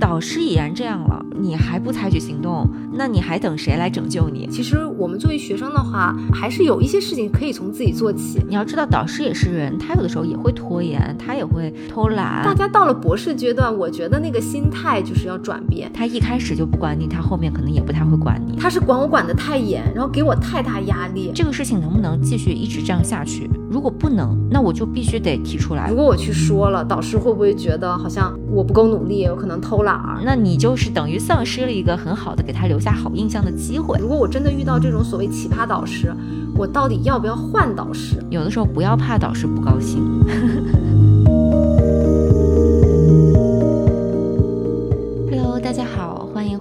[0.00, 4.48] 导师已然这样了，你还不采取行动，那你还等谁来拯救你？
[4.50, 8.40] 其实我们作为学生的话，还是有一些事情可以从自己做起。
[8.48, 12.42] 你要知道，导师也是人，他有的时候也会拖延，他也会偷懒。
[12.42, 15.90] 大家到了博士阶段，我觉得那个心态就是要转变。
[15.92, 18.56] 他一开始就不管你，他后面可能也不太会管你。
[18.56, 21.30] 他是管我管得太严，然后给我太大压力。
[21.34, 23.50] 这个事情能不能继续一直这样下去？
[23.70, 25.90] 如果不能，那我就必须得提出来。
[25.90, 29.89] 如果我去说了，导师会不会觉得好像我不够努力，有可能偷懒？
[30.24, 33.98] 那你就是等于丧失了一个很好的给他留下好印象的机会。
[34.00, 36.14] 如果我真的遇到这种所谓奇葩导师，
[36.54, 38.16] 我到底要不要换导师？
[38.30, 40.02] 有的时候不要怕导师不高兴。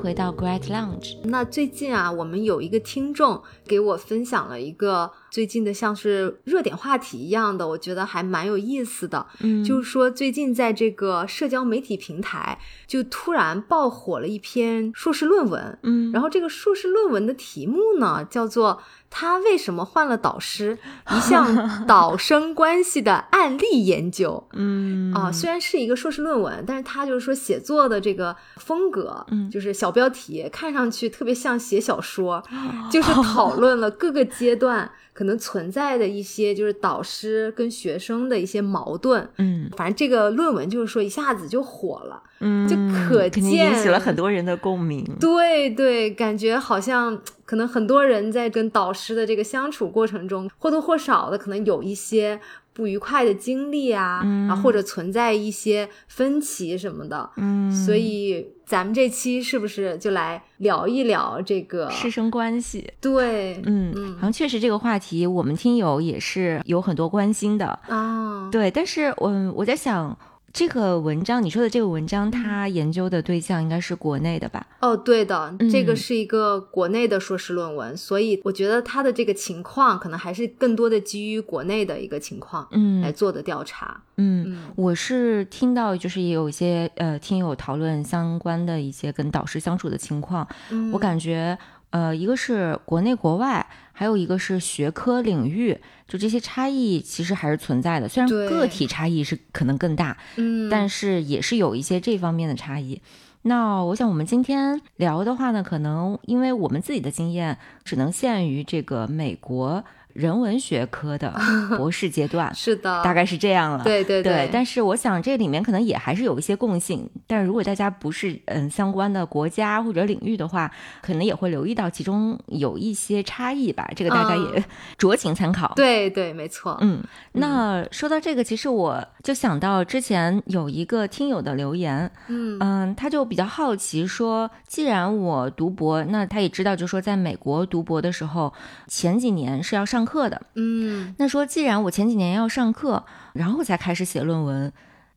[0.10, 1.20] 回到 Great Lounge。
[1.26, 9.24] 那最近啊，我们有一个听众给我分享了一个最近的像是热点话题一样的，我觉得还蛮有意思的。
[9.42, 15.78] 嗯，就是说最近在这个社交媒体平台就突然爆火了一篇硕士论文。
[15.84, 18.82] 嗯，然后这个硕士论文的题目呢叫做。
[19.10, 20.78] 他为什么换了导师？
[21.12, 24.48] 一项 导生关系的案例研究。
[24.54, 32.44] 嗯啊，虽然是一个硕士论文，但是他就是说写作的这个风格，嗯，就是小标题看上去特别像写小说，
[32.92, 34.90] 就是讨论了各个阶段
[35.20, 39.30] 可能存在的一些就是导师跟学生的一些矛盾。
[39.36, 42.24] 嗯，反正这个论文就是说一下子就火了。
[42.40, 45.06] 嗯，就可见引起了很多人的共鸣。
[45.20, 52.40] 对对，感觉好像可能很多人在跟导师的这个相处过程中，或多或少的可能有一些
[52.74, 57.30] 不愉快的经历啊，啊，或者存在一些分歧什么的。
[57.38, 62.92] 嗯，所以咱们这期是不是就来聊一聊这个师生关系？
[63.02, 68.50] 对，嗯嗯，好像确实这个话题我们听友也是有很多关心的啊。
[68.52, 70.18] 对，但是我我在想。
[70.52, 74.66] 这个文章，你说的这个文章，他研究的对象应该是国内的吧？
[74.82, 84.02] 哦，对的，这个是一个国内的硕士论文，所以我觉得他的这个情况可能还是更多的基于国内的一个情况，嗯，来做的调查。
[84.18, 90.46] 嗯，我是听到就是也有一些呃听友讨论相关的一些跟导师相处的情况，
[90.92, 91.58] 我感觉
[91.92, 93.66] 呃一个是国内国外。
[93.92, 95.78] 还有一个是学科领域，
[96.08, 98.08] 就这些差异其实还是存在的。
[98.08, 103.02] 虽然个体差异是可能更大，嗯，但是也是有一些这方面的差异。
[103.42, 109.84] 那我想我们今天聊的话呢，可能因为我们自己的经验只能限于这个美国。
[110.20, 111.34] 人文学科的
[111.78, 113.84] 博士阶段 是的，大概是这样了。
[113.86, 117.10] 对对对，但是我想这里面可能也还是有一些共性。
[117.26, 120.70] 但是如果大家不是嗯相关的国家或者领域的话，
[121.02, 123.90] 可能也会留意到其中有一些差异吧。
[123.96, 124.64] 这个大家也
[125.00, 125.72] 酌情参考。
[125.78, 126.78] 对对，没错。
[126.82, 127.02] 嗯，
[127.32, 138.52] 那说到这个，其实我就想到之前有一个听友的留言，嗯嗯，他就比较好奇说，既然我读博，那他也知道，就说在美国读博的时候，
[138.88, 140.09] 前几年是要上。
[140.10, 144.74] 上课的，嗯，那说既然我前几年要上课，然后才开始写论文，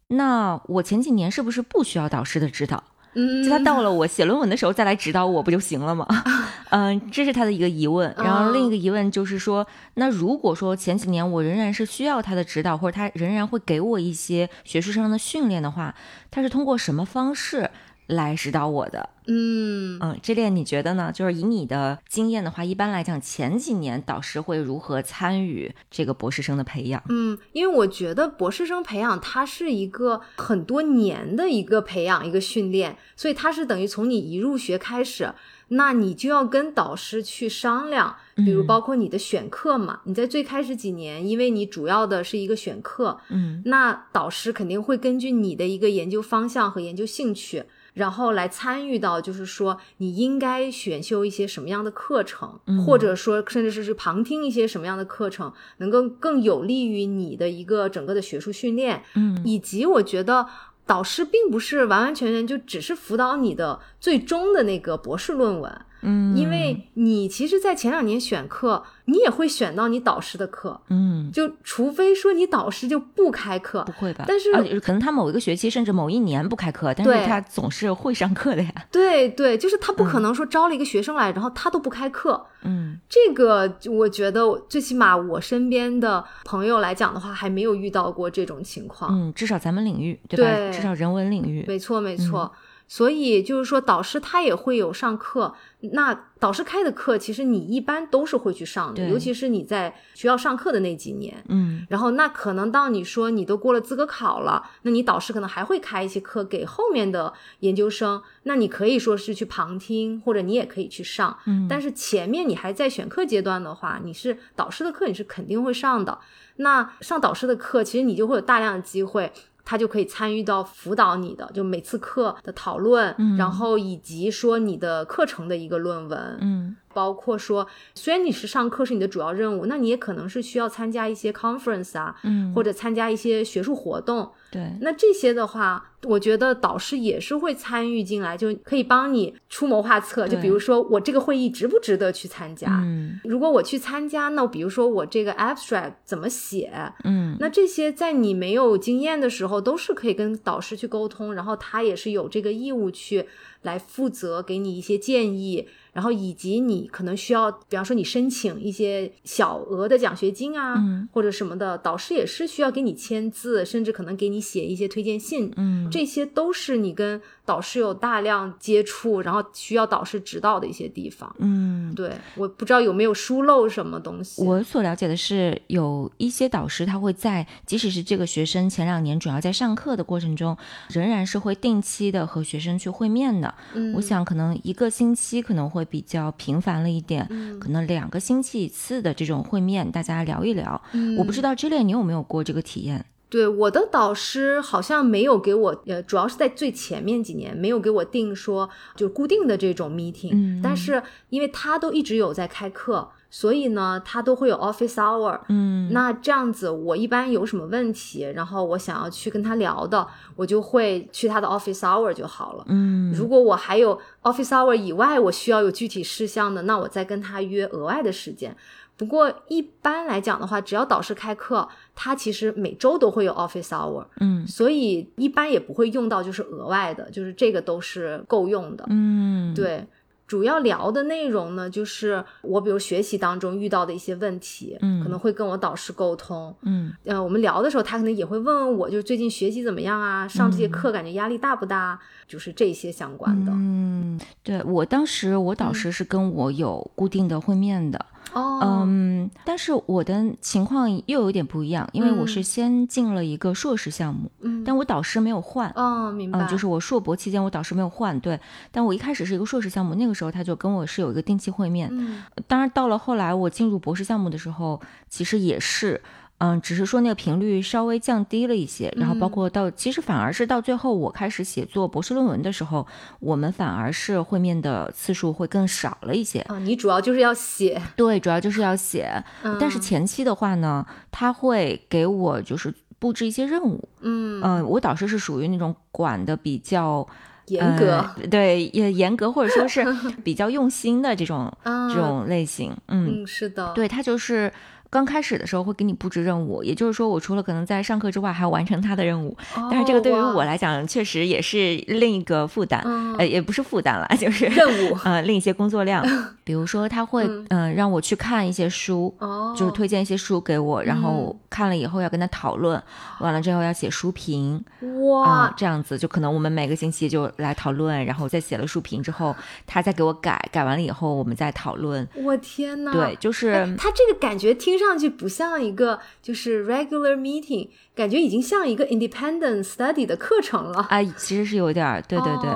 [0.09, 2.85] 那我前几年是不是不需要导师的指导？
[3.15, 6.07] 嗯，就他到了我写论文的时候再来指导我不就行了吗？
[6.71, 8.15] 嗯，这是他的一个疑问。
[8.19, 15.95] 然后另一个疑问就是说，那如果说前几年我仍然是需要他的指导，或者他仍然会给我一些学术上的训练的话，
[16.31, 17.71] 他是通过什么方式？
[18.09, 21.11] 来指导我的，嗯嗯，这恋你觉得呢？
[21.15, 27.03] 就是以你的经验的话，一般来讲，前几年导师会如何参与这个博士生的培养？
[27.09, 35.33] 嗯，因为我觉得博士生培养它是一个很多年的一个培养一个训练，所以它是等于从你一入学开始，
[35.69, 47.65] 那你就要跟导师去商量，比如包括你的选课嘛，你在最开始几年，因为你主要的是一个选课，嗯，那导师肯定会根据你的一个研究方向和研究兴趣。
[47.95, 59.03] 然后来参与到，就是说你应该选修一些什么样的课程，或者说甚至是去旁听一些什么样的课程，能够更有利于你的一个整个的学术训练。
[59.15, 60.47] 嗯，以及我觉得
[60.87, 65.81] 导师并不是完完全全就只是辅导你的最终的那个博士论文。
[66.05, 66.62] 嗯，因为
[66.95, 74.25] 你其实，在前两年选课，你也会选到你导师的课，嗯，就除非说你导师就不开课，不会吧？
[74.27, 78.73] 但是可能他某一个学期甚至某一年不开课，但是他总是会上课的呀。
[78.91, 82.47] 对对，就是他不可能说招了一个学生来，然后他都不开课。
[82.65, 89.11] 嗯，这个我觉得最起码我身边的朋友来讲的话，还没有遇到过这种情况。
[89.13, 90.71] 嗯，至少咱们领域对吧？
[90.71, 92.53] 至少人文领域，没错没错。
[92.93, 95.55] 所以就是说，导师他也会有上课。
[95.93, 101.43] 那导师开的课，其实你一般都是会去上的，尤其是你在学校上课的那几年。
[101.49, 108.23] 嗯，然后那可能到你说你都过了资格考了，那你导师可能还会开一些课给后面的研究生。
[108.43, 111.35] 那你可以说是去旁听，或者你也可以去上。
[111.47, 116.19] 嗯，但是前面你还在选课阶段的话，你是导师的课，你是肯定会上的。
[116.57, 119.33] 那上导师的课，其实你就会有大量的机会。
[119.65, 126.77] 他就可以参与到辅导你的，就每次课的讨论，然后以及说你的课程的一个论文，嗯。
[126.95, 134.31] 包括说，虽然你是上课是你的主要任务，那你也可能是需要参加一些 conference 啊，嗯，或者参加一些学术活动。
[134.51, 140.29] 对，那这些的话，我觉得导师也是会参与进来，就可以帮你出谋划策。
[140.29, 142.69] 就比如说，我这个会议值不值得去参加？
[142.85, 146.71] 嗯，如果我去参加，那比如说我这个 abstract 怎么写？
[147.05, 153.27] 嗯，那这些在你没有经验的时候，都是可以跟导师去沟通，然后他也是有这个义务去
[153.63, 155.67] 来负责给你一些建议。
[155.93, 167.21] 然后以及你可能需要，比方说你申请一些小额的奖学金啊，或者什么的，导师也是需要给你签字，甚至可能给你写一些推荐信，嗯，这些都是你跟。
[167.45, 171.35] 导师有大量接触，然后需要导师指导的一些地方。
[171.39, 174.45] 嗯，对，我不知道有没有疏漏什么东西。
[174.45, 180.57] 我所了解的是，有一些导师他会在，即使是这个学生前两年主要在上课的过程中，
[180.89, 183.53] 仍然是会定期的和学生去会面的。
[183.75, 187.27] 嗯，我想可能一个星期可能会比较频繁了一点，
[187.61, 190.81] 可能两个星期一次的这种会面，大家聊一聊。
[190.93, 193.05] 嗯，我不知道之恋你有没有过这个体验？
[193.33, 210.07] 对我的导师好像没有给我，呃，主要是在最前面几年没有给我定说就固定的这种 meeting，嗯，但是因为他都一直有在开课，所以呢，他都会有 office hour，嗯，那这样子我一般有什么问题，然后我想要去跟他聊的，
[210.37, 218.55] 我就会去他的 office hour 就好了，嗯，如果我还有 office hour 以外我需要有具体事项的，那我再跟他约额外的时间。
[218.95, 229.87] 不过一般来讲的话，只要导师开课，他其实每周都会有 office hour，嗯，所以一般也不会用到就是额外的，就是这个都是够用的，嗯，对。
[230.25, 240.27] 主要聊的内容呢，就是我比如学习当中遇到的一些问题，嗯，可能会跟我导师沟通，嗯，呃，我们聊的时候，他可能也会问问我，就是最近学习怎么样啊？
[240.27, 242.01] 上这些课感觉压力大不大？
[242.27, 243.53] 就是这些相关的。
[243.55, 248.07] 嗯，对我当时我导师是跟我有固定的会面的。
[248.33, 258.39] 哦，嗯，但是我的情况又有点不一样，因为我是先进了一个硕士项目，嗯，但我导师没有换，哦，明白，就是我硕博期间我导师没有换，对，
[258.71, 266.01] 但我一开始是一个硕士项目，那个时候他就跟我是有一个定期会面，嗯，当然到了后来我进入博士项目的时候，其实也是。
[266.43, 272.85] 嗯，只是说那个频率稍微降低了一些，然后包括到其实反而是到最后我开始写作博士论文的时候，
[273.21, 276.41] 我们反而是会面的次数会更少了一些。
[276.41, 279.23] 啊，你主要就是要写，对，主要就是要写。
[279.61, 283.89] 但是前期的话呢，他会给我就是布置一些任务。
[284.01, 287.07] 嗯嗯，我导师是属于那种管的比较
[287.47, 289.87] 严格，对，也严格或者说是
[290.25, 292.77] 比较用心的这种这种类型。
[292.89, 294.53] 嗯，是的，对他就是。
[294.93, 299.35] 刚开始的时候会给你布置任务，也就是说，我除了可能在上课之外，还要完成他的任务。
[299.71, 302.79] 但是这个对于我来讲，确实也是另一个负担，
[303.17, 306.05] 呃，也不是负担了， 就是任务，呃，另一些工作量。
[306.45, 309.15] 比如说，他会嗯让我去看一些书，
[309.57, 312.83] 就是推荐一些书给我，然后看了以后要跟他讨论，
[313.21, 314.63] 完了之后要写书评。
[315.09, 319.35] 哇，这样子就可能我们每个星期就来讨论，然后再写了书评之后，
[319.67, 322.07] 他再给我改，改完了以后我们再讨论。
[322.15, 322.93] 我天呐！
[322.93, 330.87] 对，就是他这个感觉听上去不像一个就是 regular meeting，感觉已经像一个 independent study 的课程了。
[330.91, 332.51] 啊，其实是有点儿，对对对。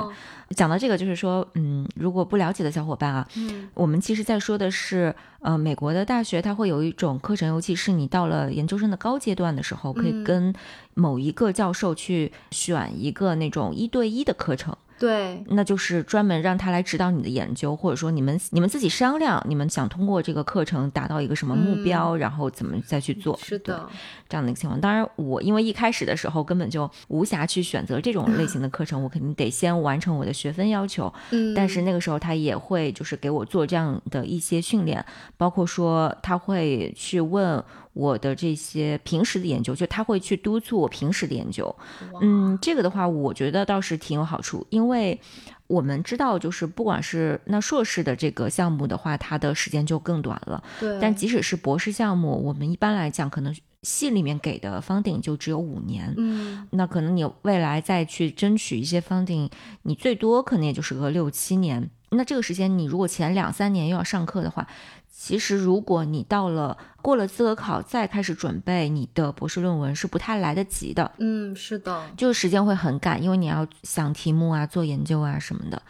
[0.51, 10.55] 讲到这个，就是说，嗯，如果不了解的小伙伴啊，嗯，我们其实在说的是，呃，美国的大学它会有一种课程，尤其是你到了研究生的高阶段的时候，可以跟
[10.95, 14.77] 某一个教授去选一个那种一对一的课程。
[14.99, 23.39] 对，那就是专门让他来指导你的研究，或者说你们你们自己商量，你们想通过这个课程达到一个什么目标，然后怎么再去做。
[23.43, 23.89] 是的，
[24.29, 24.81] 这样的一个情况。
[24.81, 31.13] 当然，我因为一开始的时候根本就无暇去选择这种类型的课程，我肯定得先完成我的学分要求。
[31.31, 35.05] 嗯，但是那个时候他也会就是给我做这样的一些训练，
[35.37, 37.63] 包括说他会去问。
[37.97, 41.75] 我的这些平时的研究，就他会去督促我平时的研究。
[42.21, 45.19] 嗯，这个的话，我觉得倒是挺有好处，因为
[45.67, 50.63] 我们知道，就是不管是那硕士的这个项目的话，它的时间就更短了。
[50.79, 51.01] 对。
[51.01, 53.57] 但即使是博士项目，我们一般来讲可能。
[53.83, 59.49] 系里面给的 funding 就只有五年，嗯那可能你未来再去争取一些 funding，
[59.83, 61.89] 你最多可能也就是个六七年。
[62.11, 64.67] 那这个时间，你如果前两三年又要上课的话，
[65.09, 75.81] 其实如果你到了过了资格考再开始准备你的博士论文，是不太来得及的，嗯，是的，就是时间会很赶，因为你要想题目啊、做研究啊什么的。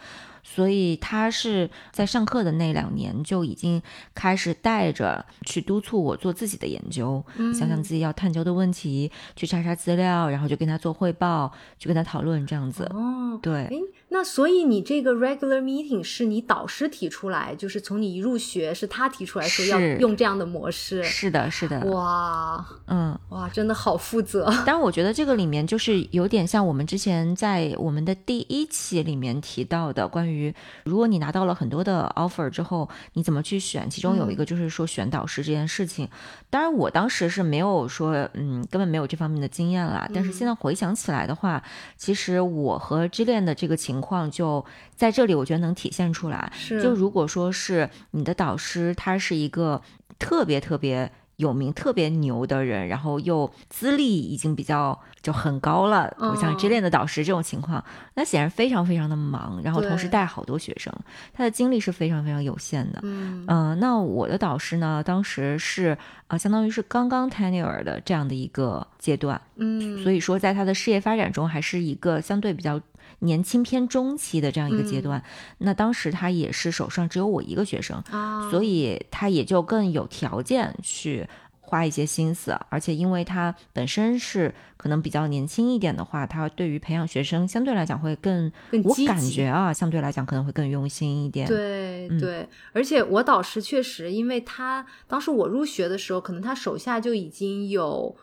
[0.43, 3.83] 所以他是在上课的那两年就已经
[4.15, 12.85] 开始带着去督促我做自己的研究，嗯想想自己要探究的问题，去查查资料，然后就跟他做汇报，去跟他讨论这样子。
[12.95, 13.81] 哦，对，诶，
[14.17, 21.05] 那所以你这个 regular meeting 是你导师提出来，就是从你一入学是他提出来说要用这样的模式。
[21.05, 23.15] 是的，是的，哇嗯。
[23.29, 24.47] 哇，真的好负责。
[24.65, 30.55] 当然，我觉得这个里面就是有点像我们之前在我们的第一期里面提到的，关于
[30.85, 33.91] 如果你拿到了很多的 offer 之后，你怎么去选？
[33.91, 36.09] 其中有一个就是说选导师这件事情。
[36.49, 40.09] 当然，我当时是没有说，嗯，根本没有这方面的经验啦。
[40.15, 41.63] 但是现在回想起来的话，
[41.97, 46.53] 其实我和之恋的这个情况就在这里，我觉得能体现出来。
[46.55, 49.81] 是就如果说是你的导师，他是一个
[50.19, 57.85] 特别特别有名、特别牛的人，然后又资历已经比较就很高了，我像 J 恋的导师这种情况，
[58.15, 60.91] 那显然非常非常的忙，然后同时带好多学生，
[61.35, 63.01] 他的精力是非常非常有限的。
[63.03, 65.99] 嗯嗯、那我的导师呢，当时是
[66.29, 72.81] 呃，相当于是刚刚 tenure 的这样的一个阶段，嗯，所以说在他的事业发展中，还是一个相对比较
[73.21, 75.23] 年轻偏中期的这样一个阶段。
[75.59, 81.29] 那当时他也是手上只有我一个学生，啊，所以他也就更有条件去
[81.61, 88.53] 花一些心思，而且因为他本身是可能比较年轻一点的话，他对于培养学生相对来讲会更，
[88.85, 98.15] 我感觉啊，相对来讲可能会更用心一点。，嗯对对，而且我导师确实，因为他当时我入学的时候，可能他手下就已经有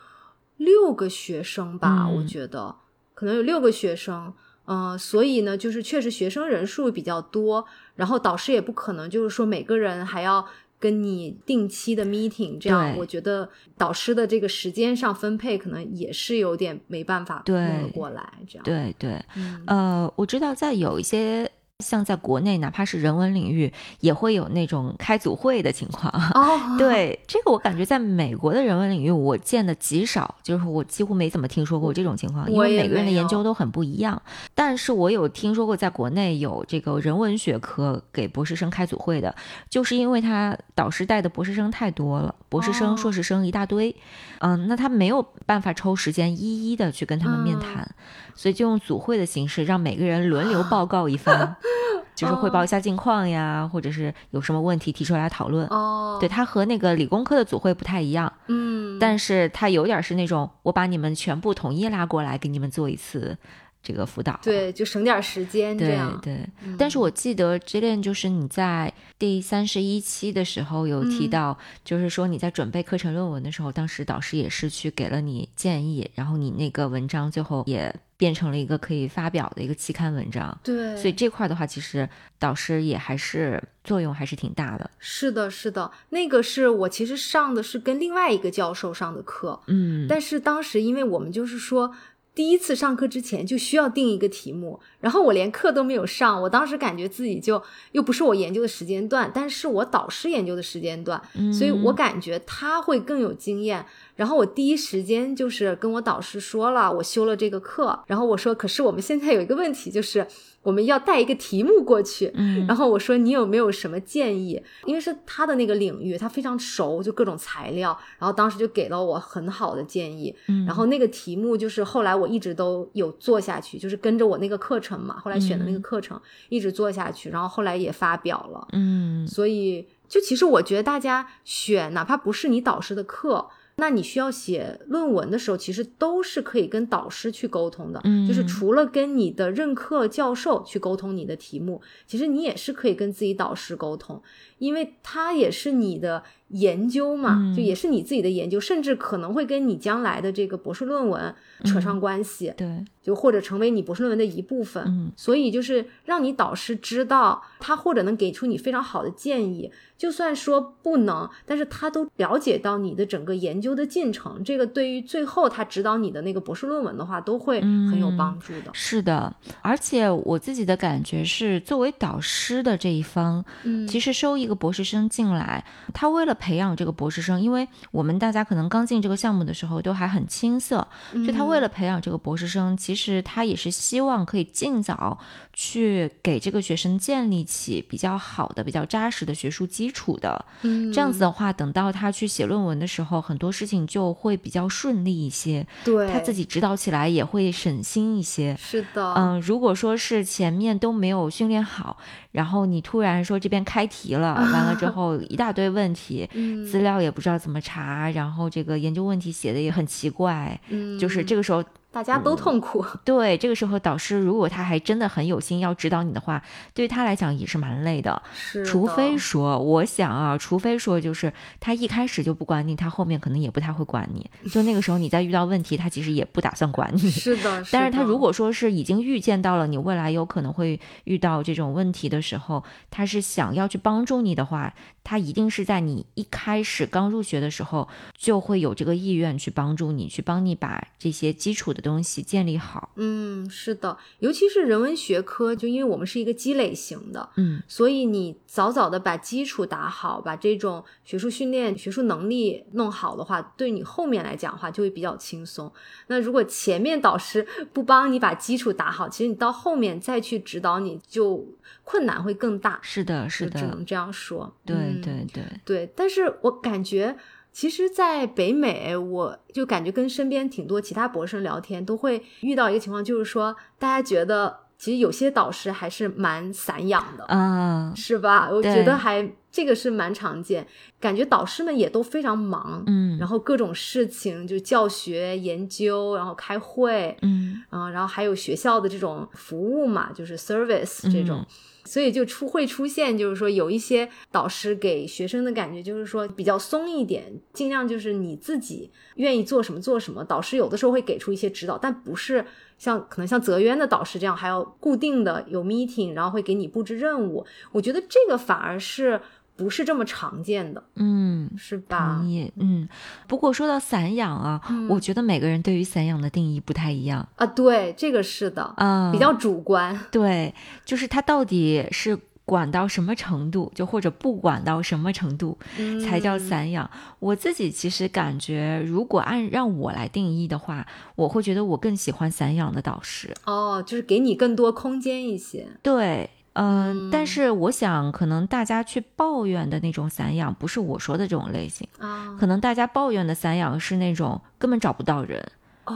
[0.55, 2.77] 六个学生吧，我嗯觉得
[3.13, 4.33] 可能有六个学生。
[4.65, 7.65] 嗯、所以呢，就是确实学生人数比较多，
[7.95, 10.45] 然后导师也不可能就是说每个人还要
[10.79, 18.63] 跟你定期的 meeting，这样我觉得导师的这个时间上分配可能也是有点没办法对弄得过来，这样。
[18.63, 21.49] 对对，嗯呃，我知道在有一些
[21.79, 26.09] 像在国内，哪怕是人文领域，也会有那种开组会的情况。
[26.33, 34.21] 哦，对这个，我感觉在美国的人文领域，我见的极少，就是我几乎没怎么听说过这种情况，因为每个人的研究都很不一样。
[34.55, 39.35] 但是我有听说过，在国内有这个人文学科给博士生开组会的，
[39.69, 43.93] 就是因为他导师带的博士生太多了，博士生、哦硕士生一大堆，
[44.39, 47.95] 嗯，那他没有办法抽时间一一的去跟他们面嗯谈，
[48.35, 51.57] 所以就用组会的形式，让每个人轮流报告一番。
[52.15, 55.67] 就是汇报一下近况呀，或者是有什么问题提出来讨论。
[55.67, 63.37] 哦，对，它和那个理工科的组会不太一样，嗯，但是它有点是那种我把你们全部统一拉过来，给你们做一次
[63.81, 64.39] 这个辅导。
[64.41, 66.19] 对，就省点时间这对样。
[66.21, 77.93] 对，嗯但是我记得 Jillian 就是你在第三十一期的时候有提嗯到，就是说你在准备课程论文的时候，当时导师也是去给了你建议，然后你那个文章最后也
[78.23, 80.57] 变成了一个可以发表的一个期刊文章。
[80.63, 82.07] 对，所以这块的话，其实
[82.39, 84.89] 导师也还是作用还是挺大的。
[84.97, 91.93] 是的，是的，那个是我其实上的是跟另外一个教授上的课，嗯，但是当时因为我们就是说。
[92.35, 97.61] 第一次上课之前就需要定一个题目，然后我连课都没有上，我当时感觉自己就
[97.91, 101.21] 又不是我研究的时间段，但是我导师研究的时间段，
[101.53, 103.85] 所以我感觉他会更有经验。
[104.15, 110.25] 然后我第一时间就是跟我导师说了，我修了这个课，然后我说，可是我们现在有一个问题，就是
[110.63, 114.61] 我们要带一个题目过去，嗯然后我说你有没有什么建议？
[114.85, 120.33] 因为是他的那个领域，他非常熟，就各种材料，然后当时就给了我很好的建议。
[120.47, 128.67] 嗯然后那个题目就是后来我一直都有做下去，就是跟着我那个课程嘛，后来选的那个课程、一直做下去，然后后来也发表了。
[128.71, 133.49] 嗯所以就其实我觉得大家选哪怕不是你导师的课。
[133.75, 137.99] 那你需要写论文的时候，其实都是可以跟导师去沟通的。
[138.03, 144.21] 嗯就是除了跟你的任课教授去沟通你的题目，其实你也是可以跟自己导师沟通，
[144.59, 151.33] 因为他也是你的研究嘛，嗯就也是你自己的研究，甚至可能会跟你将来的这个博士论文
[151.63, 152.53] 扯上关系。
[152.55, 154.83] 对，就或者成为你博士论文的一部分。
[154.85, 159.71] 嗯，所以就是让你导师知道，他或者能给出你非常好的建议。
[159.95, 168.71] 就算说不能，但是他都了解到你的整个研究的进程，这个对于最后他指导你的那个博士论文的话，都会很有帮助的。
[168.73, 180.87] 是的，而且我自己的感觉是，作为导师的这一方，嗯，其实收一个博士生进来，他为了培养这个博士生，因为我们大家可能刚进这个项目的时候都还很青涩，
[181.25, 185.17] 就他为了培养这个博士生，其实他也是希望可以尽早
[185.51, 190.13] 去给这个学生建立起比较好的、比较扎实的学术基础。
[190.23, 198.55] 的，嗯，这样子的话，等到他去写论文的时候，很多事情就会比较顺利一些，对他自己指导起来也会省心一些。
[198.57, 201.97] 是的，嗯，如果说是前面都没有训练好，
[202.31, 206.22] 然后你突然说这边开题了，完了之后一大堆问题，
[206.69, 211.63] 资料也不知道怎么查，然后这个研究问题写的也很奇怪，嗯，就是这个时候。
[211.93, 212.83] 大家都痛苦。
[213.05, 216.41] 对，这个时候导师如果他还真的很有心要指导你的话，
[216.73, 218.19] 对于他来讲也是蛮累的。
[218.33, 224.27] 是，除非说，我想啊，除非说就是他一开始就不管你，他后面可能也不太会管你。
[224.49, 227.11] 就那个时候你再遇到问题，他其实也不打算管你。
[227.11, 234.73] 是的，但是他如果说是已经预见到了你未来有可能会遇到这种问题的时候，他是想要去帮助你的话，
[235.03, 241.82] 他一定是在你一开始刚入学的时候就会有这个意愿去帮助你，去帮你把这些基础的。
[241.83, 255.71] 东西建立好，嗯，是的，尤其是人文学科，就因为我们是一个积累型的，嗯，所以你早早的把基础打好，把这种学术训练、学术能力弄好的话，对你后面来讲的话就会比较轻松。
[256.07, 261.45] 那如果前面导师不帮你把基础打好，其实你到后面再去指导你就
[261.83, 262.79] 困难会更大。
[262.81, 264.55] 是的，是的，只能这样说。
[264.65, 267.17] 对对对对，但是我感觉。
[267.53, 278.49] 其实，在北美，我就感觉跟身边挺多其他博士聊天，都会遇到一个情况，就是说，大家觉得其实有些导师还是蛮散养的，嗯，是吧？
[278.51, 280.65] 我觉得还这个是蛮常见，
[280.99, 291.45] 感觉导师们也都非常忙，嗯，然后各种事情就教学、研究，然后开会，嗯，嗯，然后还有学校的这种服务嘛，就是 service 这种。
[291.85, 300.23] 所以就出会出现，就是说有一些导师给学生的感觉就是说比较松一点，尽量就是你自己愿意做什么做什么。
[300.23, 302.45] 导师有的时候会给出一些指导，但不是
[302.77, 307.45] 像可能像泽渊的导师这样还要固定的有 meeting，然后会给你布置任务。
[307.73, 309.19] 我觉得这个反而是。
[309.63, 312.17] 不是这么常见的，嗯，是吧？
[312.17, 312.89] 同意，嗯。
[313.27, 317.45] 不过说到散养啊，我觉得每个人对于散养的定义不太一样啊。
[317.45, 319.97] 对，这个是的，啊，比较主观。
[320.11, 320.53] 对，
[320.83, 325.57] 就是它到底是管到什么程度，就或者不管到什么程度
[326.05, 326.89] 才叫散养。
[327.19, 333.33] 我自己其实感觉，如果按让我来定义的话，我会觉得我更喜欢散养的导师。
[333.45, 335.67] 哦，就是给你更多空间一些。
[335.81, 336.29] 对。
[336.53, 342.35] 嗯，但是我想，可能大家去抱怨的那种散养，不是我说的这种类型啊。
[342.39, 345.43] 可能大家抱怨的散养是那种根本找不到人，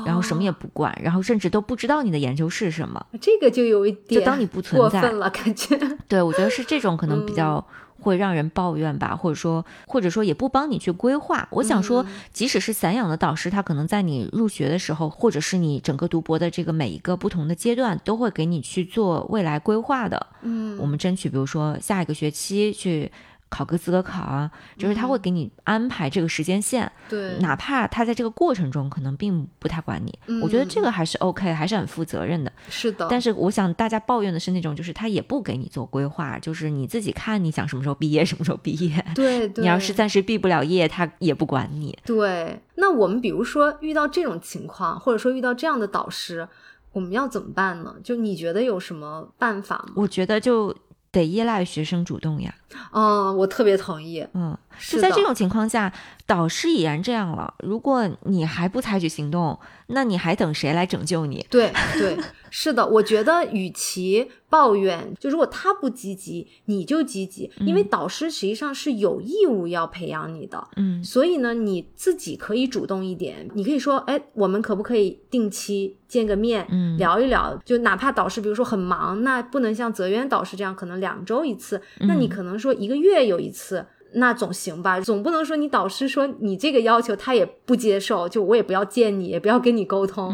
[0.05, 3.05] 然后什么也不管，然后甚至都不知道你的研究是什么。
[3.21, 5.77] 这个就有一点就当你不存在了，感觉。
[6.07, 7.65] 对，我觉得是这种可能比较。
[8.07, 11.47] 会让人抱怨吧，或者说，或者说也不帮你去规划。
[11.51, 20.27] 我想说，即使是散养的导师，他可能在你入学的时候，或者是你整个读博的这个每一个不同的阶段，都会给你去做未来规划的。
[20.41, 23.11] 嗯，我们争取，比如说下一个学期去。
[23.49, 32.51] 考个资格考啊，就是他会给你安排这个时间线，对，哪怕他在这个过程中可能并不太管你，我觉得这个还是 OK，还是很负责任的。
[32.69, 39.05] 是的，但是我想大家抱怨的是那种，就是他也不给你做规划，就是你自己看你想什么时候毕业，什么时候毕业。
[39.15, 41.97] 对， 你要是暂时毕不了业，他也不管你。
[42.05, 46.47] 对，那我们比如说遇到这种情况，或者说遇到这样的导师，
[46.91, 47.95] 我们要怎么办呢？
[48.03, 49.93] 就你觉得有什么办法吗？
[49.95, 50.75] 我觉得就。
[51.09, 52.53] 得依赖学生主动呀，
[52.91, 55.91] 嗯，我特别同意，嗯，就在这种情况下，
[56.25, 61.45] 导师已然这样了，如果你还不采取行动，那你还等谁来拯救你？
[61.51, 62.17] 对对，
[62.49, 64.31] 是的，我觉得与其。
[64.49, 83.85] 抱怨就如果他不积极，你就积极，因为导师实际上是有义务要培养你的，嗯，所以呢，你自己可以主动一点，你可以说，哎，我们可不可以定期见个面，嗯，聊一聊，就哪怕导师比如说很忙，那不能像泽渊导师这样，可能两周一次，那你可能说一个月有一次。
[84.13, 90.33] 那总行吧，总不能说你导师说你这个要求他也不接受，就我也不要见你，也不要跟你沟通。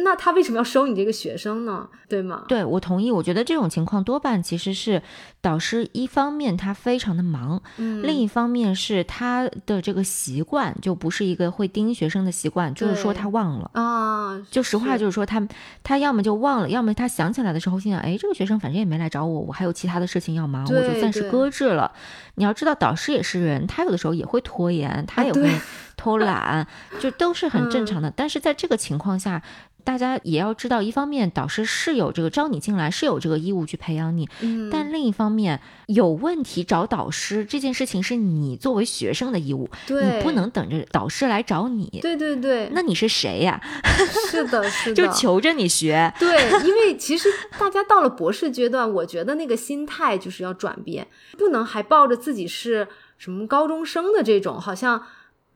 [0.00, 1.88] 那他为什么要收你这个学生呢？
[2.08, 2.44] 对吗？
[2.48, 3.10] 对我同意。
[3.10, 5.02] 我觉得这种情况多半其实是
[5.40, 13.70] 导师一方面他非常的忙，嗯，另一方面是他的这个习惯就不是一个会盯学生的习惯，就是说他忘了。
[13.74, 15.46] 啊，就实话就是说他
[15.82, 21.92] 他要么就忘了，要么他想起来的时候心想，哎，这个学生反正也没来找我，我还有其他的事情要忙，我就暂时搁置了。
[22.36, 25.60] 你要知道，导师也是人，他有的时候也会拖延，他也对会
[25.96, 26.66] 偷懒，
[27.00, 28.12] 就都是很正嗯常的。
[28.14, 29.42] 但是在这个情况下，
[29.88, 41.88] 大家也要知道，一方面导师是有这个招你进来，是有这个义务去培养你，嗯，但另一方面有问题找导师这件事情是你作为学生的义务，对你不能等着导师来找你。
[42.02, 43.58] 对对对，那你是谁呀？
[44.30, 46.12] 是的，是的，就求着你学。
[46.18, 55.02] 对，因为其实大家到了博士阶段，我觉得那个心态就是要转变，不能还抱着自己是什么高中生的这种，好像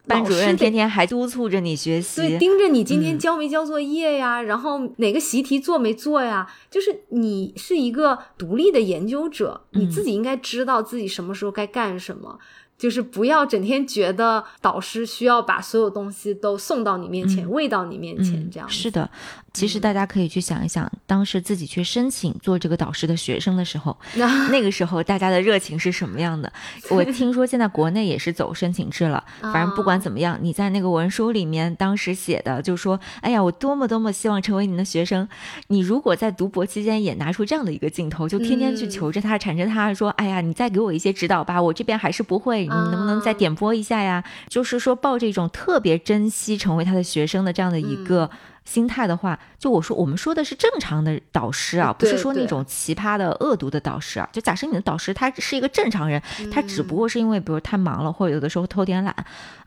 [0.06, 6.46] 班主任天天还督促着你学习，对，盯着你今嗯天交没交作业呀，然后哪个习题做没做呀？
[6.70, 12.38] 就是你是一个独立的研究者，你自嗯己应该知道自己什么时候该干什么。
[12.78, 19.08] 就是不要整天觉得导师需要把所有东西都送到你面前、嗯喂到你面前，嗯这样是的。
[19.52, 26.50] 其实大家可以去想一想，当时自己去申请做这个导师的学生的时候， 那那个时候大家的热情是什么样的？
[26.90, 29.22] 我听说现在国内也是走申请制了。
[29.52, 35.28] 反正不管怎么样，你在那个文书里面当时写的，就说：“哎呀，我多么多么希望成为您的学生。”
[35.68, 48.30] 你如果在读博期间也拿出这样的一个镜头，就天天去嗯求着他、缠着他说：“哎呀，你再给我一些指导吧，我这边还是不会，你能不能再啊点拨一下呀？”就是说抱着一种特别珍惜成为他的学生的这样的一嗯个。
[48.64, 54.28] 心态的话，就我说，我们说的是正常的导师啊，不是说那种奇葩的恶毒的导师啊。
[54.32, 59.14] 就假设你的导师他是一个正常人，他只不过是因为比如太忙了，或者有的时候偷点懒，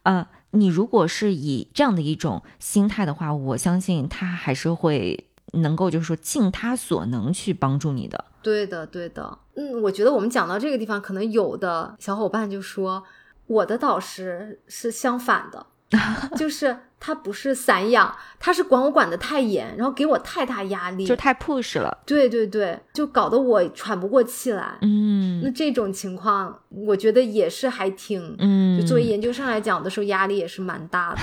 [0.04, 8.26] 呃，你如果是以这样的一种心态的话，我相信他还是会能够就是说尽他所能去帮助你的。
[8.42, 13.04] 对的，对的，嗯，我觉得我们讲到这个地方，可能有的小伙伴就说，
[13.48, 15.66] 我的导师是相反的，
[16.36, 24.78] 就是他不是散养，他是管我管的太严，然后给我太大压力，就太 push 了，对对对，就搞得我喘不过气来。
[24.82, 31.21] 嗯那这种情况，我觉得也是还挺，嗯，就作为研究生来讲的时候，压力也是蛮大的。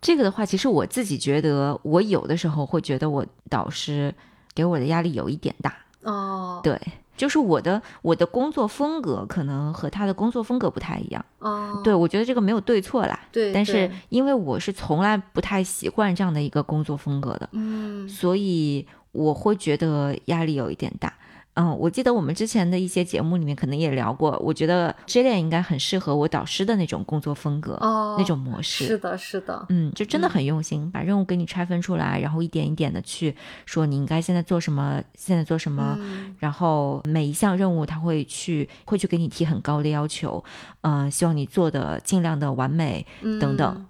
[0.00, 4.14] 这个的话，其实我自己觉得，我有的时候会觉得我导师
[4.54, 6.78] 给我的压力有一点大，哦，对。
[7.22, 21.14] 就是我的我的工作风格可能和他的工作风格不太一样，哦，对我觉得这个没有对错啦，对，但是因为我是从来不太习惯这样的一个工作风格的，嗯所以我会觉得压力有一点大。
[21.54, 28.86] 嗯，我记得我们之前的一些节目里面可能也聊过，我觉得 J 恋应该很适合我导师的那种工作风格，哦，那种模式。
[28.86, 33.36] 是的，是的，嗯，就真的很用心，把任务给你拆分出来，然后一点一点的去
[33.66, 40.42] 说你应该现在做什么，现在做什么，嗯然后每一项任务他会去会去给你提很高的要求，
[40.80, 43.06] 嗯、希望你做的尽量的完美
[43.40, 43.74] 等等。
[43.76, 43.86] 嗯，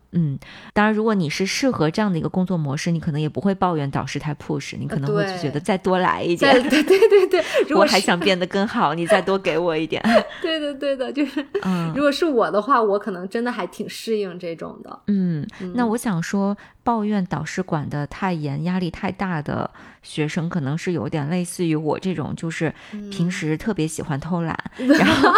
[0.73, 10.03] 当然，如果你是适合这样的一个工作模式，你可能也不会抱怨导师太 push，你可能会就觉得再多来一点，对对对对，如我还想变得更好，你再多给我一点。
[10.43, 11.93] 对的对的，就是嗯。
[11.95, 14.99] 如果是我的话，我可能真的还挺适应这种的。
[15.07, 15.83] 嗯，那。
[15.85, 19.71] 嗯我想说，抱怨导师管的太严、压力太大的
[20.03, 22.73] 学生，可能是有点类似于我这种，就是
[23.11, 25.31] 平时特别喜欢偷懒， 然后，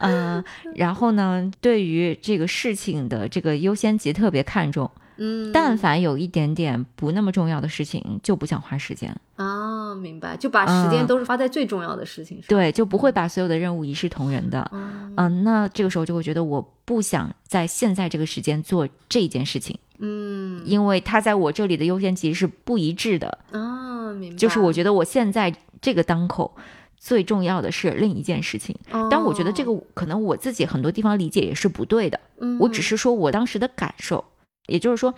[0.00, 0.44] 嗯、
[0.76, 12.46] 然后呢，对于这个事情的这个优先级特别看重，嗯，但凡有一点点不那么重要的事情，就不想花时间，啊，明白，就把时间嗯都是花在最重要的事情上。
[12.48, 14.68] 对，就不会把所有的任务一视同仁的。
[14.72, 19.78] 嗯嗯，那这个时候就会觉得我不想在现在这个时间做这件事情。
[20.02, 24.36] 嗯因为它在我这里的优先级是不一致的，啊，明白。
[24.36, 26.56] 就是我觉得我现在这个当口
[27.00, 34.24] 最重要的是另一件事情，哦，但我觉得这个可能我自己很多地方理解也是不对的，嗯，我只是说我当时的感受，
[34.66, 35.12] 也就是说。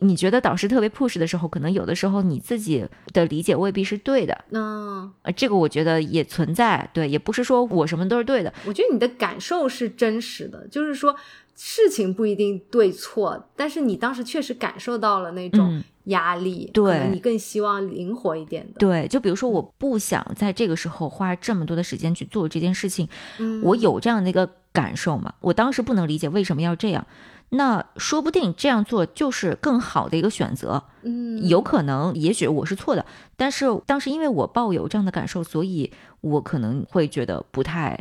[0.00, 11.16] 你觉得导师特别 push 的时候，可能有的时候你自己的理解未必是对的，嗯，呃，这个我觉得也存在，对，也不是说我什么都是对的，我觉得你的感受是真实的，就是说
[11.56, 18.74] 事情不一定对错，但是你当时确实感受到了那种嗯压力，对你更希望灵活一点的。
[18.78, 25.32] 对，就比如说我不想在这个时候花这么多的时间去做这件事情，嗯，我有这样的一个感受嘛？
[25.40, 27.06] 我当时不能理解为什么要这样，
[27.48, 30.84] 那说不定这样做就是更好的一个选择。
[31.02, 35.90] 嗯，有可能，也许我是错的，但是当时因为我抱有这样的感受，所以
[36.20, 37.98] 我可能会觉得不太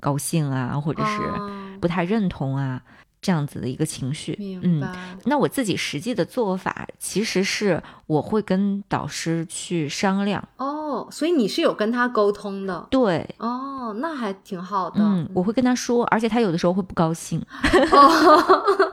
[0.00, 2.80] 高兴啊，或者是哦不太认同啊。
[3.22, 4.36] 这样子的一个情绪。
[4.38, 4.92] 明白。
[5.24, 10.46] 那我自己实际的做法其实是我会跟导师去商量。
[10.58, 12.86] 哦，所以你是有跟他沟通的？
[12.90, 13.26] 对。
[13.38, 15.00] 哦，那还挺好的。
[15.00, 17.40] 嗯，我会跟他说，而且他有的时候会不高兴。
[17.92, 18.62] 哦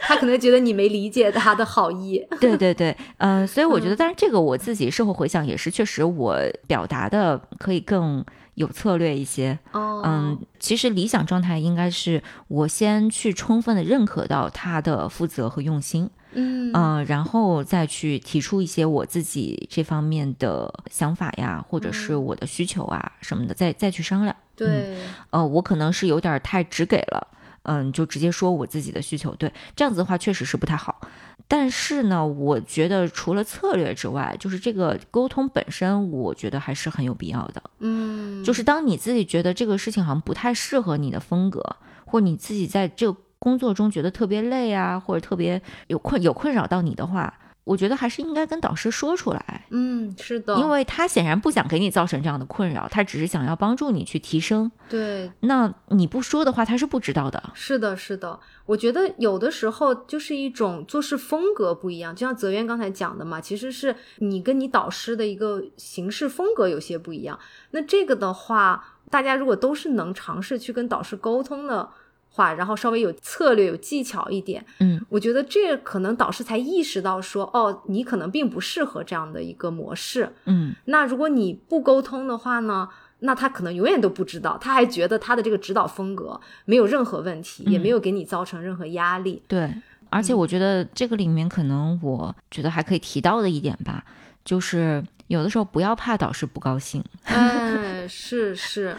[0.00, 2.26] 他可能觉得你没理解他的好意。
[2.40, 6.36] 对 对对，嗯，所以我觉得，但是这个我自己事后回想也是，确实我
[6.66, 8.24] 表达的可以更
[8.56, 9.58] 有策略一些。
[9.72, 24.34] 哦，嗯，其实理想状态应该是我先去充分的认可到他的负责和用心，嗯嗯，然后再去提出一些我自己这方面的想法呀，或者是我的需求啊什么的，再再去商量。
[24.54, 24.96] 对，
[25.30, 27.28] 呃，我可能是有点太直给了。
[27.68, 31.00] 嗯，就直接说我自己的需求，对，这样子的话确实是不太好。
[31.48, 37.62] 但是呢，我觉得除了策略之外，就是这个沟通本身，我觉得还是很有必要的。
[37.78, 41.62] 嗯，就是当你自己觉得这个事情好像不太适合你的风格，
[42.04, 47.32] 或者你自己在这个工作中觉得特别累啊，或者特别有困有困扰到你的话。
[47.66, 54.70] 我觉得还是应该跟导师说出来，嗯，是的，因为他显然不想给你造成这样的困扰，他只是想要帮助你去提升。
[54.88, 57.42] 对，那你不说的话，他是不知道的。
[57.54, 67.36] 是的，是的，我觉得有的时候就是一种做事风格不一样，就像泽渊刚才讲的嘛，其实是你跟你导师的一个行事风格有些不一样。
[67.72, 71.88] 那这个的话，大家如果都是能尝试去跟导师沟通的。
[72.36, 82.88] 话，然后稍微有策略、有技巧一点，嗯，我觉得这可能导师才意识到说，哦，你可能并不适合这样的一个模式，嗯，那如果你不沟通的话呢，
[83.20, 89.42] 那他可能永远都不知道，他还觉得他的这个指导风格没有任何问题，也没有给你造成任何压力。
[89.48, 89.74] 对，
[90.10, 94.04] 而且我觉得这个里面可能我觉得还可以提到的一点吧，
[94.44, 98.94] 就是有的时候不要怕导师不高兴，嗯，是是。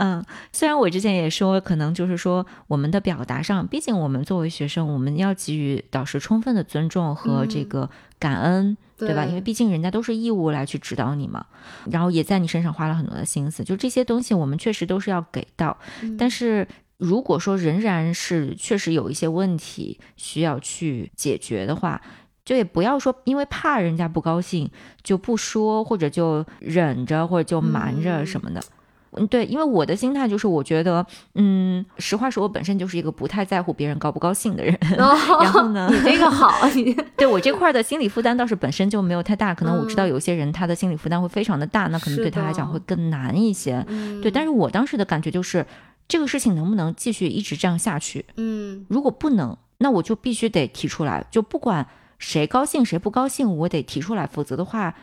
[0.00, 9.24] 嗯，虽然我之前也说，可能就是说我们的表达上，毕竟我们作为学生，我们要给予导师充分的尊重和这个感恩，对吧？
[9.24, 11.44] 因为毕竟人家都是义务来去指导你嘛，
[11.90, 15.76] 然后也在你身上花了很多的心思，就这些东西我们确实都是要给到。
[16.16, 22.00] 但是如果说仍然是确实有一些问题需要去解决的话，
[22.44, 24.70] 就也不要说因为怕人家不高兴
[25.02, 28.60] 就不说，或者就忍着，或者就瞒着什么的。
[28.60, 28.64] 嗯，
[29.30, 34.78] 对，因为我的心态就是，我觉得，嗯，实话说，我本身就是一个不太在乎别人高不高兴的人。
[34.96, 39.54] 然后呢，你这个好，你 对我这块的心理负担倒是本身就没有太大。
[39.54, 43.84] 可能我知道有些人他的心理负担会非常的大，那可能对他来讲会更难一些。
[44.22, 45.64] 对，但是我当时的感觉就是，
[46.06, 48.24] 这个事情能不能继续一直这样下去？
[48.36, 51.86] 嗯，如果不能，那我就必须得提出来，就不管
[52.18, 54.94] 谁高兴谁不高兴，我得提出来，否则的话。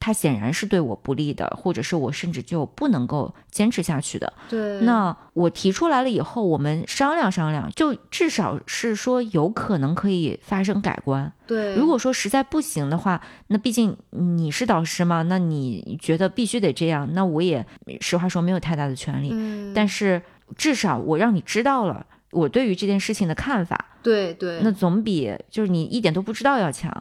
[0.00, 4.30] 他显然是对我不利的，或者是我甚至就不能够坚持下去的。
[4.50, 11.32] 对，那我提出来了以后，我们商量商量，就至少是说有可能可以发生改观。
[11.46, 17.64] 对，如果说实在不行的话，那毕竟你是导师嘛，那你觉得必须得这样，那我也
[18.00, 19.30] 实话说没有太大的权利。
[19.32, 20.20] 嗯，但是
[20.56, 23.86] 至少我让你知道了我对于这件事情的看法。
[24.02, 26.92] 对对，那总比就是你一点都不知道要强。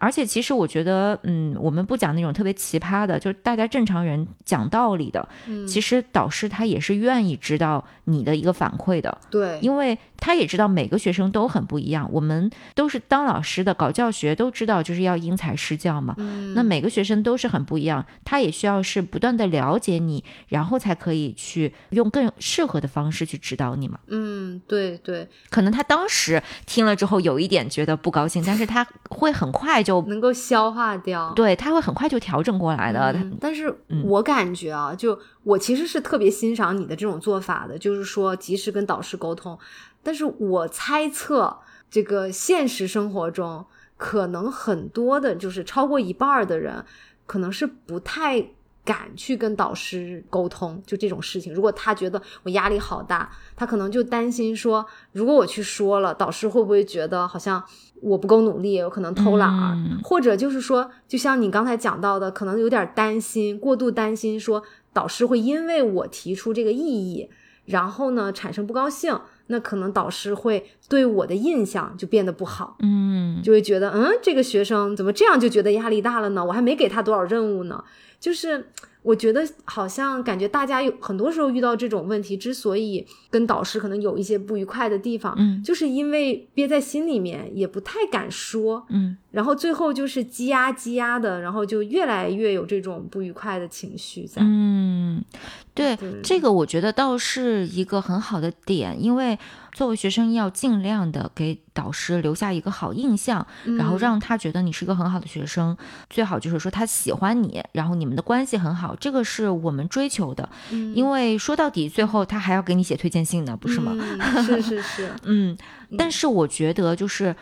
[0.00, 5.28] 而且其实我觉得，嗯，我们不讲那种特别奇葩的，就是大家正常人讲道理的。
[5.46, 9.18] 嗯，其实导师他也是愿意知道你的一个反馈的。
[9.30, 12.08] 对，因为他也知道每个学生都很不一样。
[12.10, 16.14] 我们都是当老师的，搞教学都知道就是要因材施教嘛。
[16.16, 24.00] 嗯，那每个学生都是很不一样，他也需要是不断的了解你，然后才可以去用更适合的方式去指导你嘛。
[24.06, 29.89] 嗯，对对，可能他当时听了之后有一点觉得不高兴，但是他会很快就。
[29.90, 33.12] 就能够消化掉，对他会很快就调整过来的。
[33.40, 33.74] 但是
[34.04, 39.58] 我感觉啊，就我其实是特别欣赏你的这种做法的，就是说及时跟导师沟通。
[40.00, 41.58] 但是我猜测，
[41.90, 46.84] 这个现实生活中，可能很多的，就是超过一半的人，
[47.26, 48.40] 可能是不太
[48.84, 51.52] 敢去跟导师沟通，就这种事情。
[51.52, 57.60] 如果他觉得我压力好大，他可能就担心说，如果我去说了，导师会不会觉得好像。
[58.00, 67.28] 我不够努力，我可能偷懒儿，或者就是说，就像你刚才讲到的，可能有点担心，过度担心，说导师会因为我提出这个异议，
[67.66, 76.44] 然后呢产生不高兴，那可能导师会对我的印象就变得不好，嗯，就会觉得，嗯，这个学生怎么这样就觉得压力大了呢？
[76.44, 77.84] 我还没给他多少任务呢。
[78.18, 78.66] 就是
[79.02, 85.62] 我觉得好像感觉大家有很多时候遇到这种问题，之所以跟导师可能有一些不愉快的地方，嗯。
[85.62, 89.16] 就是因为憋在心里面，也不太敢说，嗯。
[89.30, 94.42] 然后最后就是积压积压的，然后就越来越有这种不愉快的情绪在。
[94.44, 95.24] 嗯，
[95.72, 99.38] 对对这个我觉得倒是一个很好的点，因为
[99.72, 103.46] 作为学生要尽量的给导师留下一个好印象，
[103.78, 104.00] 然后嗯。
[104.00, 105.76] 让他觉得你是一个很好的学生，
[106.08, 110.48] 最好就是说他喜欢你，然后你们的关系很好，这个是我们追求的。
[110.70, 113.92] 嗯因为说到底，最后他还要给你写推荐信呢，不是吗？
[113.98, 115.56] 嗯、是是是，嗯，
[115.98, 117.36] 但是我觉得就是。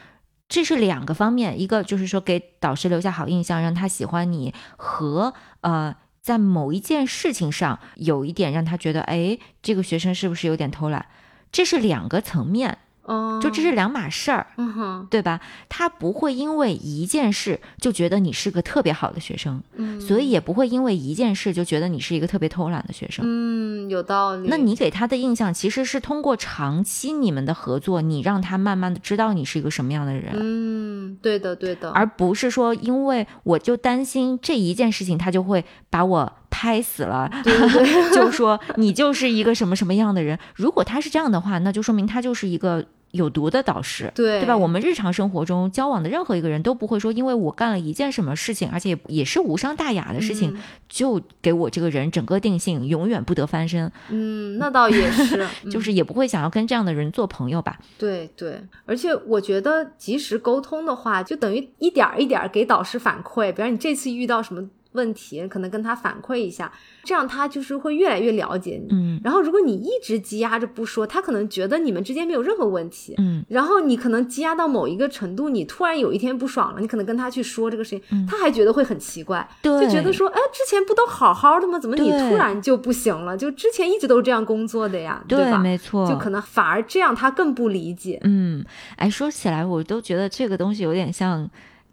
[0.50, 11.04] 这是两个方面，一个就是说给导师留下好印象，让他喜欢你，和呃，在某一件事情上有一点让他觉得，哎，这个学生是不是有点偷懒？
[11.52, 15.40] 这是两个层面，哦，就这是两码事儿，嗯哼，对吧？
[15.68, 23.24] 他不会因为一件事就觉得你是个特别好的学生，嗯，所以也不会因为一件事就觉得你是一个特别偷懒的学生。
[23.26, 24.46] 嗯，有道理。
[24.48, 40.38] 那你给他的印象其实是通过长期你们的合作，你让他慢慢的知道你是一个什么样的人，嗯，对的对的，而不是说因为我就担心这一件事情，他就会把我拍死了，对对对， 就说你就是一个什么什么样的人。
[40.54, 42.84] 如果他是这样的话，那就说明他就是一个。
[43.12, 44.54] 有毒的导师，对对吧？
[44.54, 53.90] 我们日常生活中交往的任何一个人都不会说，因为我干了一件什么事情，而且也也是无伤大雅的事情，嗯就给我这个人整个定性，永远不得翻身。
[54.10, 57.78] 嗯，那倒也是， 嗯就是也不会想要跟这样的人做朋友吧？
[57.96, 66.72] 对对，而且我觉得及时沟通的话，就等于一点一点给导师反馈，比如你这次遇到什么问题，可能跟他反馈一下，
[67.04, 68.88] 这样他就是会越来越了解你。
[68.90, 73.14] 嗯然后如果你一直积压着不说，他可能觉得你们之间没有任何问题。
[73.18, 81.78] 嗯然后你可能积压到某一个程度，你突然有一天不爽了，你可能跟他去说这个事情，嗯他还觉得会很奇怪，就觉得说，哎，之前不都好好的吗？
[81.78, 83.36] 怎么你突然就不行了？
[83.36, 85.58] 就之前一直都是这样工作的呀，对，吧？
[85.58, 88.20] 没错，就可能反而这样他更不理解。
[88.24, 88.64] 嗯，
[88.96, 91.48] 哎，说起来，我都觉得这个东西有点像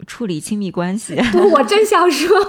[0.06, 1.16] 处理亲密关系。
[1.54, 2.36] 我真想说，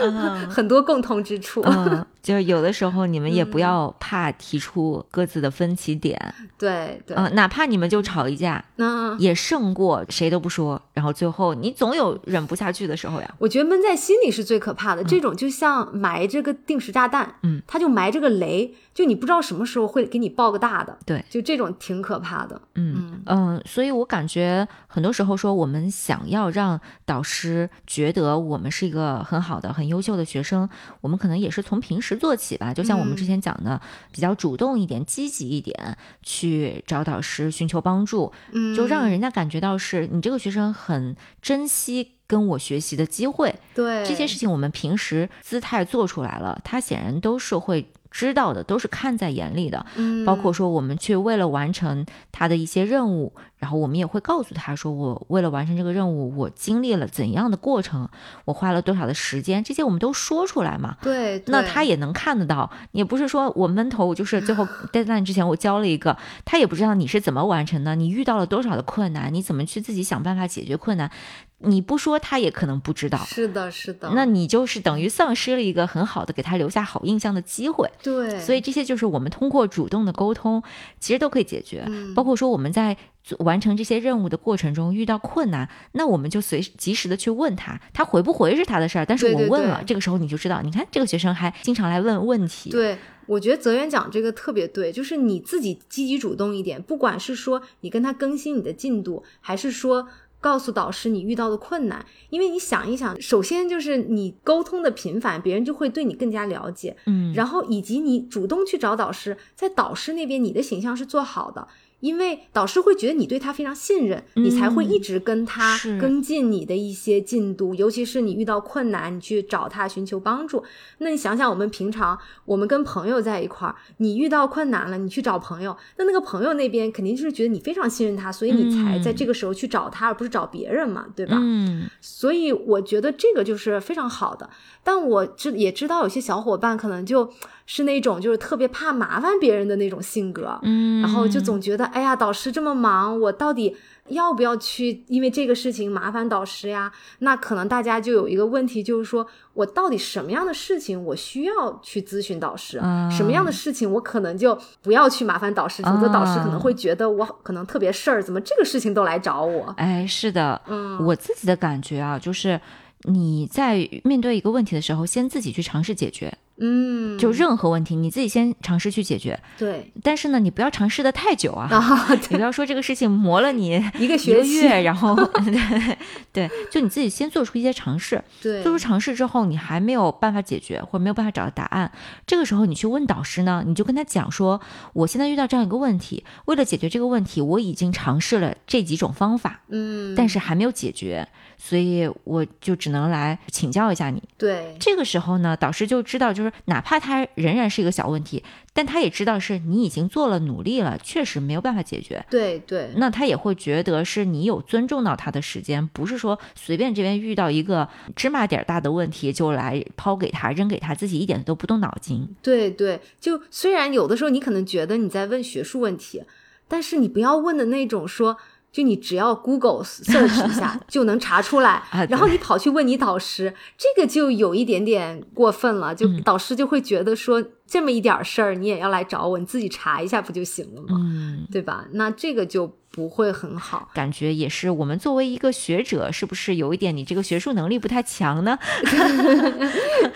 [0.00, 1.62] 嗯很多共同之处。
[1.62, 13.34] 嗯，就是有的时候你们也不嗯要怕提出各自的分歧点，对对，嗯，哪怕你们就吵一架，那也胜过谁都不说，然后最后你总有忍不下去的时候呀。
[13.38, 15.02] 我觉得闷在心里是最可怕的。
[15.04, 20.98] 这种就像埋这个定时炸弹，嗯，他就埋这个雷，就你不知道什么时候会给你爆个大的。
[21.06, 22.60] 对，就这种挺可怕的。
[22.74, 30.68] 嗯嗯，所以我感觉很多时候说，我们想要让导师觉得我们是一个很好的、很优秀的学生，
[31.00, 32.74] 我们可能也是从平时做起吧。
[32.74, 33.80] 就像我们之前讲的，
[34.12, 43.54] 比较主动一点、积极一点，去找导师寻求帮助，嗯，就让人家感觉到是你这个学生很珍惜跟我学习的机会。
[43.74, 49.86] 对这些事情我们平时姿态做出来了，他显然都是会知道的，都是看在眼里的。
[49.96, 58.08] 嗯，包括说我们去为了完成他的一些任务，然后我们也会告诉他说，我为了完成这个任务，我经历了怎样的过程，
[58.44, 60.96] 我花了多少的时间，这些我们都说出来嘛。
[61.02, 71.10] 对，对那他也能看得到，也不是说我闷头就是最后 deadline 之前我交了一个，他也不知道你是怎么完成的，你遇到了多少的困难，你怎么去自己想办法解决困难，
[71.58, 73.18] 你不说他也可能不知道。
[73.24, 74.10] 是的，是的。
[74.14, 77.90] 那你就是等于丧失了一个很好的给他留下好印象的机会。
[78.02, 80.62] 对，所以这些就是我们通过主动的沟通，
[81.00, 81.84] 其实都可以解决。
[81.88, 92.70] 嗯包括说我们在做完成这些任务的过程中遇到困难，那我们就随时及时的去问他，他回不回是他的事儿，但是我问了，对这个时候你就知道，你看这个学生还经常来问问题。
[92.70, 100.08] 对，我觉得泽源讲这个特别对，就是你自己积极主动一点，不管是说你跟他更新你的进度，还是说。
[100.38, 111.66] 告诉导师你遇到的困难，因为你想一想，首先就是你沟通的频繁，别人就会对你更加了解，嗯，然后以及你主动去找导师，在导师那边你的形象是做好的，
[112.00, 120.62] 因为导师会觉得你对他非常信任，你才会一直跟他跟进你的一些进度，尤其是你遇到困难，你去找他寻求帮助。
[120.98, 131.36] 那你想想，我们平常我们跟朋友在一块儿，你遇到困难了，你去找朋友，那那个朋友那边肯定就是觉得你非常信任他，所以你才在嗯这个时候去找他，而不是找别人嘛，对吧？
[131.40, 134.48] 嗯所以我觉得这个就是非常好的。
[134.84, 137.28] 但我知也知道有些小伙伴可能就
[137.66, 143.76] 是那种就是特别怕麻烦别人的那种性格，嗯，然后就总觉得哎呀，导师这么忙，我到底
[144.08, 146.92] 要不要去因为这个事情麻烦导师呀？
[147.20, 159.74] 那可能大家就有一个问题，就是说我到底什么样的事情我需要去咨询导师，嗯什么样的事情我可能就不要去麻烦导师，否则导师可能啊会觉得我可能特别事儿，怎么这个事情都来找我？
[159.76, 162.60] 哎，是的，嗯，我自己的感觉啊，就是
[163.02, 166.36] 你在面对一个问题的时候，先自己去尝试解决。
[166.58, 169.38] 嗯，就任何问题，你自己先尝试去解决。
[169.58, 171.68] 对，但是呢，你不要尝试的太久啊！
[171.70, 175.96] 啊， 你不要说这个事情磨了你一个学月，然后对
[176.32, 178.22] 对，就你自己先做出一些尝试。
[178.42, 181.90] 对，做出尝试之后，你还没有办法解决，或者没有办法找到答案，
[182.26, 184.60] 这个时候你去问导师呢，你就跟他讲说，
[184.94, 194.22] 我现在遇到这样一个问题，为了解决这个问题，我已经尝试了这几种方法，嗯，但是还没有解决，所以我就只能来请教一下你。
[194.38, 202.24] 对，这个时候呢，导师就知道，就是哪怕他仍然是一个小问题，但他也知道是你已经做了努力了，确实没有办法解决。
[202.30, 212.28] 对对，那他也会觉得是你有尊重到他的时间，不是说随便这边遇到一个芝麻点儿大的问题就来抛给他、扔给他，自己一点都不动脑筋。
[212.42, 216.22] 对对，就虽然有的时候你可能觉得你在问学术问题，
[216.68, 218.36] 但是你不要问的那种说，
[218.76, 226.22] 就你只要 Google search 一下 就能查出来，啊然后你跑去问你导师，这个就有一点点过分了，就嗯。
[226.22, 230.88] 导师就会觉得说这么一点事儿你也要来找我，你自己查一下不就行了吗？
[231.00, 231.86] 嗯，对吧？
[231.92, 233.88] 那这个就不会很好。
[233.92, 238.58] 感觉也是我们作为一个学者，是不是有一点你这个学术能力不太强呢？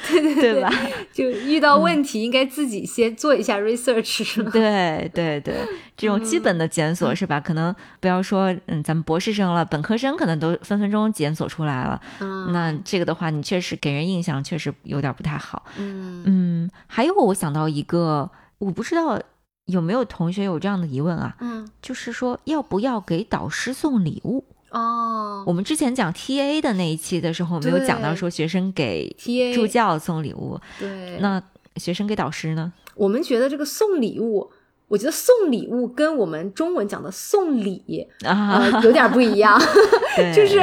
[0.09, 0.72] 对对吧？
[1.12, 4.42] 就遇到问题应该自己先做一下 research。
[4.51, 5.55] 对对对，
[5.96, 7.38] 这种基本的检索是吧？
[7.40, 12.01] 可能不要说嗯，咱们博士生了，本科生可能都分分钟检索出来了。
[12.20, 15.62] 嗯那这个的话，你确实给人印象确实有点不太好。
[15.76, 19.18] 嗯嗯，还有我想到一个，我不知道
[19.64, 21.66] 有没有同学有这样的疑问啊，嗯。
[21.80, 24.45] 就是说要不要给导师送礼物？
[24.70, 25.43] 哦。
[25.47, 31.43] 我们之前讲 TA 的那一期的时候，没有讲到说学生给，TA 助教送礼物，对，那
[31.76, 32.70] 学生给导师呢？
[32.95, 34.51] 我们觉得这个送礼物，
[34.88, 39.59] 我觉得送礼物跟我们中文讲的送礼，啊，呃，有点不一样
[40.36, 40.61] 就是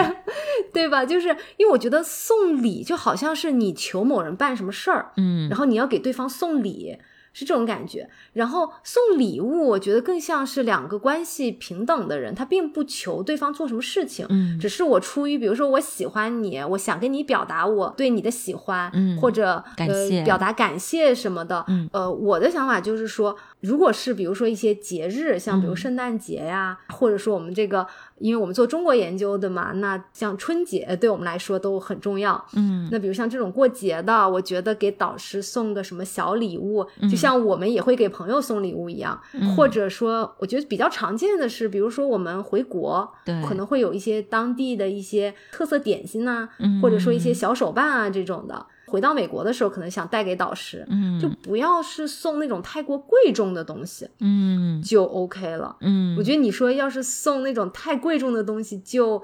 [0.73, 1.05] 对吧？
[1.05, 6.97] 就是因为我觉得送礼就好像是你求某人办什么事儿，嗯然后你要给对方送礼。
[7.33, 23.37] 是这种感觉，然后送礼物，我觉得更像是两个关系平等的人，他并不求对方做什么事情，嗯只是我出于比如说我喜欢你，我想跟你表达我对你的喜欢，嗯或者感谢呃表达感谢什么的，嗯呃，我的想法就是说，
[23.67, 25.75] 如果是比如说一些节日，像比如嗯。
[25.75, 27.85] 圣诞节呀，或者说我们这个，
[28.19, 32.43] 因为我们做中国研究的嘛，那像春节对我们来说都很重要。
[32.53, 32.87] 嗯。
[32.91, 37.09] 那比如像这种过节的，我觉得给导师送个什么小礼物，嗯。
[37.09, 39.55] 就像我们也会给朋友送礼物一样，嗯。
[39.55, 43.43] 或者说，我觉得比较常见的是，比如说我们回国，对。
[43.43, 46.81] 可能会有一些当地的一些特色点心呐、嗯。
[46.81, 48.65] 或者说一些小手办啊这种的。
[48.87, 51.19] 回到美国的时候，可能想带给导师，嗯。
[51.19, 54.81] 就不要是送那种太过贵重的东西，嗯。
[54.81, 55.75] 就 OK 了。
[55.81, 59.21] 嗯，我觉得你说要是送那种太贵重的东西就，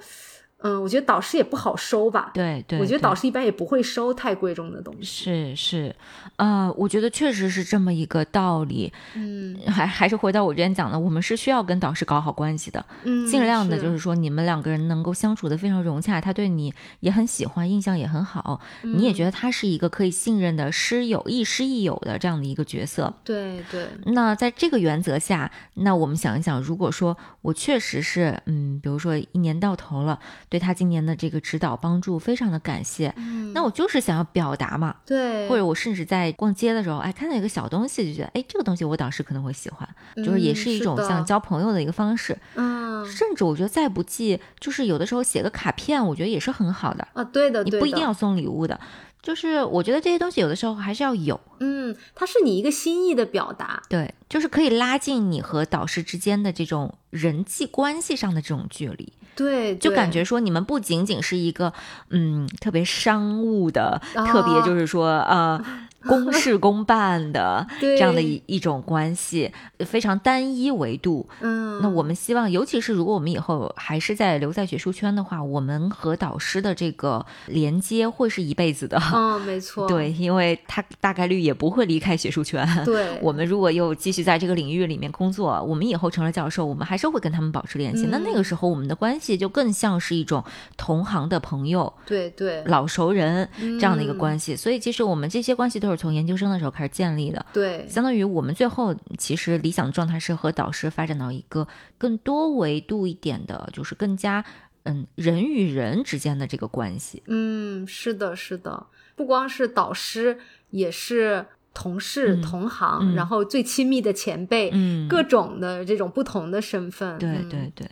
[0.64, 2.32] 嗯，我觉得导师也不好收吧。
[2.34, 5.03] 对对，我觉得导师一般也不会收太贵重的东西。
[5.03, 5.95] 是是，
[6.38, 8.91] 呃，我觉得确实是这么一个道理。
[9.16, 23.14] 嗯还还是回到我之前讲的，我们是需要跟导师搞好关系的，嗯，尽量的就是说你们两个人能够相处的非常融洽，他对你也很喜欢，印象也很好，你也嗯觉得他是一个可以信任的师友，亦师亦友的这样的一个角色。
[23.24, 30.20] 对对，那在这个原则下，那我们想一想，如果说我确实是，嗯，比如说一年到头了，
[30.54, 33.51] 对他今年的这个指导帮助非常的感谢，嗯。
[33.54, 42.38] 那我就是想要表达嘛，对，或者我甚至在逛街的时候，哎，看到一个小东西，就觉得，哎，这个东西我导师可能会喜欢，就是也嗯是一种像交朋友的一个方式。
[42.54, 43.04] 嗯。
[43.08, 47.08] 甚至我觉得再不济，就是有的时候写个卡片，我觉得也是很好的。
[47.14, 48.80] 啊，对的你不一定要送礼物的，
[49.24, 53.82] 就是我觉得这些东西有的时候还是要有，嗯，它是你一个心意的表达。
[53.89, 61.71] 对，就是可以拉近你和导师之间的这种人际关系上的这种距离，对，对就感觉说你们不仅仅是一个
[62.09, 65.63] 嗯特别商务的，特别啊就是说呃
[66.08, 71.28] 公事公办的对这样的一一种关系，非常单一维度。
[71.41, 79.01] 嗯，那我们希望，尤其是如果我们以后还是在留在学术圈的话，我们和导师的这个连接会是一辈子的。
[79.14, 82.68] 嗯，没错，对，因为他大概率也不会离开学术圈。
[82.86, 88.08] 对， 我们如果又继续在这个领域里面工作，我们以后成了教授，我们还是会跟他们保持联系。
[88.10, 90.43] 那那嗯个时候，我们的关系就更像是一种
[90.76, 94.56] 同行的朋友、对对老熟人这样的一个嗯关系。
[94.56, 97.45] 所以，其实我们这些关系都是从研究生的时候开始建立的。
[97.53, 101.67] 对相当于我们最后其实理想的状态是和导师发展到一个
[101.97, 104.43] 更多维度一点的，就是更加
[104.83, 107.23] 嗯人与人之间的这个关系。
[107.27, 110.39] 嗯，是的，是的，不光是导师，
[110.71, 117.17] 也是同事、嗯同行，嗯然后最亲密的前辈，嗯各种的这种不同的身份。
[117.17, 117.89] 对嗯对对，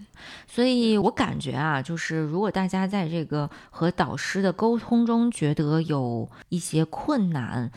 [0.48, 7.72] 所以我感觉啊，就是如果大家在这个和导师的沟通中觉得有一些困难，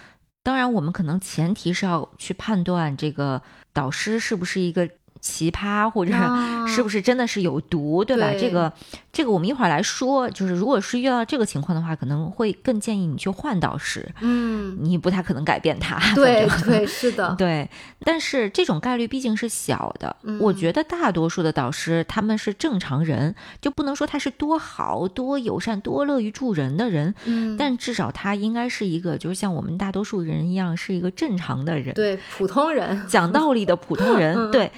[0.45, 3.41] 当然我们可能前提是要去判断这个
[3.73, 4.89] 导师是不是一个
[5.25, 8.31] 奇葩，或者啊是不是真的是有毒，对吧？
[8.31, 8.71] 对这个
[9.11, 15.99] 这个我们一会儿来说，就是如果是遇到这个情况的话，可能会更建议你去换导师，嗯，你不太可能改变他。
[16.15, 17.67] 对对是的， 对，
[18.05, 20.15] 但是这种概率毕竟是小的。
[20.41, 34.35] 我嗯觉得大多数的导师他们是正常人，就不能说他是多好、多友善、多乐于助人的人，嗯，但至少他应该是一个，就是像我们大多数人一样，是一个正常的人，对普通人，讲道理的普通人。
[34.37, 34.71] 嗯对，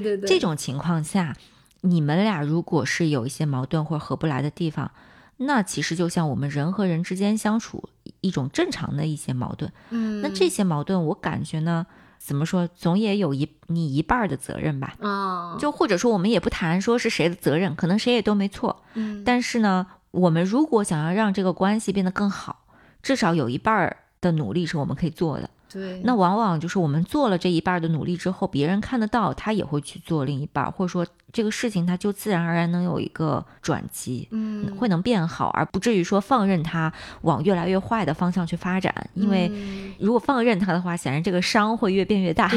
[0.00, 1.36] 对对对，这种情况下，
[1.82, 4.90] 你们俩如果是有一些矛盾或者合不来的地方，
[5.38, 7.88] 那其实就像我们人和人之间相处
[8.20, 9.72] 一种正常的一些矛盾。
[9.90, 11.86] 嗯，那这些矛盾，我感觉呢，
[12.18, 14.94] 怎么说，总也有一你一半儿的责任吧。
[15.00, 18.82] 啊，就或者说，我们也不谈说是谁的责任，可能谁也都没错。
[18.94, 22.66] 嗯但是呢，我们如果想要让这个关系变得更好，
[23.02, 25.50] 至少有一半儿的努力是我们可以做的。
[25.74, 34.28] 对，那往往就是我们做了这一半的努力之后，别人看得到，他也会去做另一半，或者说这个事情他就自然而然能有一个转机。
[34.30, 38.94] 嗯会能变好，而不至于说放任它往越来越坏的方向去发展。
[39.14, 42.48] 因为嗯如果放任它的话，显然这个伤会越变越大，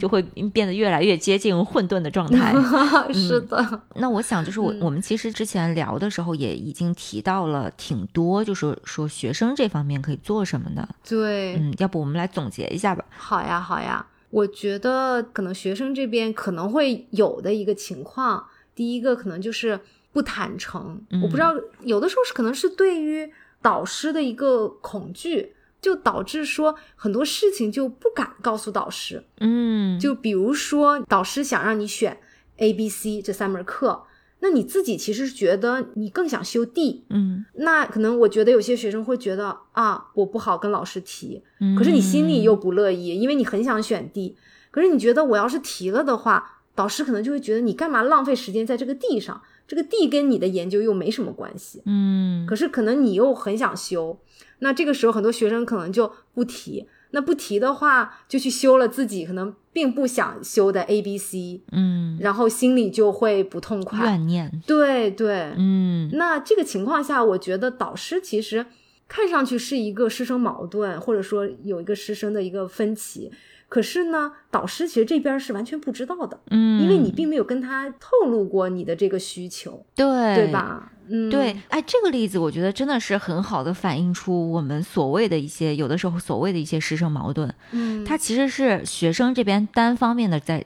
[0.00, 0.20] 就会
[0.52, 2.52] 变得越来越接近混沌的状态。
[3.14, 10.88] 是的，那我想，就是我、嗯我们其实之前聊的时候也已经提到了挺多，就是说学生这方面可以做什么的。
[11.08, 13.04] 对，嗯，要不我们来总结一下吧。
[13.10, 14.06] 好呀，好呀。
[14.30, 18.44] 我觉得可能学生这边可能会有的一个情况，
[18.74, 19.78] 第一个可能就是
[20.12, 21.00] 不坦诚。
[21.10, 29.22] 嗯我不知道，有的时候是可能是对于导师的一个恐惧，就导致说很多事情就不敢告诉导师。
[29.38, 32.18] 嗯，就比如说，导师想让你选
[32.56, 34.02] A、B、C 这三门课，
[34.44, 44.36] 那你自己其实是觉得你更想修 D，嗯，那可能我觉得有些学生会觉得啊，我不好跟老师提，嗯可是你心里又不乐意，因为你很想选 D，
[44.70, 54.18] 可是你觉得我要是提了的话，导师可能就会觉得你干嘛浪费时间在这个 D 上，这个 D 跟你的研究又没什么关系，嗯，可是可能你又很想修，
[54.58, 64.00] 那这个时候很多学生可能就不提，那不提的话就去修了自己可能并不想修的 A、B、C，嗯然后心里就会不痛快。
[64.04, 68.66] 怨念，对对，嗯那这个情况下，我觉得导师其实
[69.08, 73.30] 看上去是一个师生矛盾，或者说有一个师生的一个分歧。
[73.74, 80.06] 可是呢，导师其实这边是完全不知道的，嗯，因为你并没有跟他透露过你的这个需求，对
[80.36, 80.52] 对？
[80.52, 80.92] 吧？
[81.08, 90.64] 嗯，对，哎，这个例子我觉得真的是很好的反映出我们所谓的一些有的时候所谓的一些师生矛盾，嗯，他其实是学生这边单方面的在。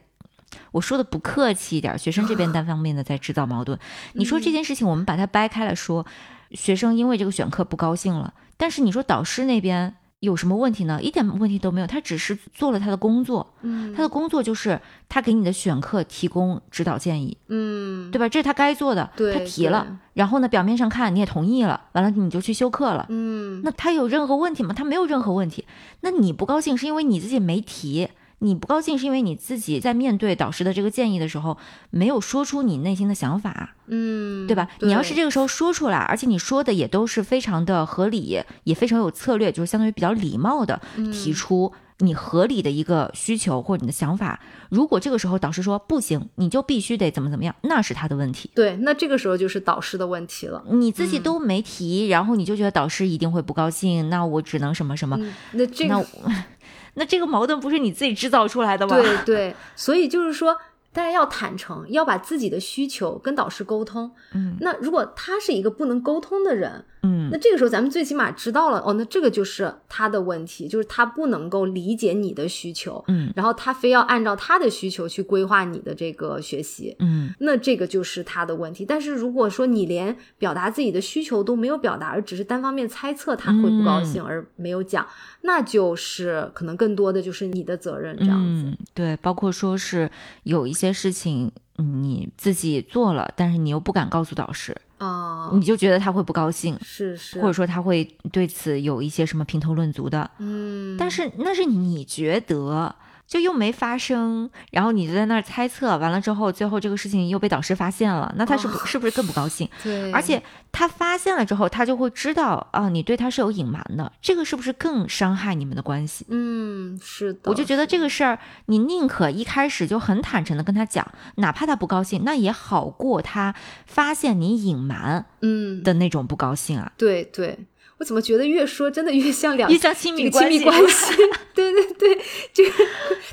[0.73, 3.79] 我说的不客气一点，学生这边 单方面的在制造矛盾。
[4.13, 6.05] 你说这件事情，我们把它掰开了说，
[6.51, 11.01] 学生因为这个选课不高兴了，但是你说导师那边有什么问题呢？
[11.01, 18.29] 一点问题都没有，他只是做了他的工作，嗯他的工作就是他给你的选课提供指导建议，嗯，对吧？
[18.29, 23.07] 这是他该做的，对他提了，然后呢，表面上看你也同意了，完了你就去修课了。
[23.11, 24.75] 嗯，那他有任何问题吗？
[24.75, 25.64] 他没有任何问题。
[26.01, 28.09] 那你不高兴是因为你自己没提，
[28.41, 31.57] 你不高兴是因为你自己在面对导师的这个建议的时候
[31.91, 34.68] 没有说出你内心的想法，嗯，对吧？
[34.80, 44.39] 你要是这个时候说出来，而且你说的也都是非常的合理，也非常有策略，就是相当于比较礼貌的嗯提出你合理的一个需求或者你的想法。
[44.68, 48.51] 如果这个时候导师说不行，你就必须得怎么怎么样，那是他的问题。
[48.55, 50.62] 对，那这个时候就是导师的问题了。
[50.70, 56.07] 你自己都没提，然后你就觉得导师一定会不高兴，那我只能什么什么，嗯，那这个
[56.99, 58.97] 那这个矛盾不是你自己制造出来的吗？
[58.97, 60.57] 对对，所以就是说，
[60.93, 64.11] 大家要坦诚，要把自己的需求跟导师沟通。
[64.35, 76.97] 嗯那如果他是一个不能沟通的人，嗯那这个时候咱们最起码知道了，哦，那这个就是他的问题，就是他不能够理解你的需求，嗯然后他非要按照他的需求去规划你的这个学习。
[77.01, 78.85] 嗯那这个就是他的问题。
[78.87, 85.07] 但是如果说你连表达自己的需求都没有表达，而只是单方面猜测他会不高兴而没有讲，
[85.43, 88.63] 那就是可能更多的就是你的责任这样子。
[88.65, 90.11] 嗯，对，包括说是
[90.45, 100.31] 有一些事情嗯你自己做了，但是你又不敢告诉导师，啊，你就觉得他会不高兴，是是，或者说他会对此有一些什么评头论足的。
[100.39, 102.95] 嗯，但是那是你觉得，
[103.29, 109.68] 就又没发生，然后你就在那儿猜测，完了之后，最后这个事情又被导师发现了，那他是不、是不是更不高兴？
[109.85, 116.24] 对，而且他发现了之后，他就会知道啊，你对他是有隐瞒的，这个是不是更伤害你们的关系？
[116.31, 121.07] 嗯，是的，我就觉得这个事儿，你宁可一开始就很坦诚的跟他讲，
[121.37, 123.55] 哪怕他不高兴，那也好过他
[123.85, 126.91] 发现你隐瞒嗯，的那种不高兴啊。
[126.97, 127.59] 对对。
[127.99, 131.15] 我怎么觉得越说真的越像两越像亲密关关系？
[131.55, 132.19] 对对对，
[132.53, 132.73] 就是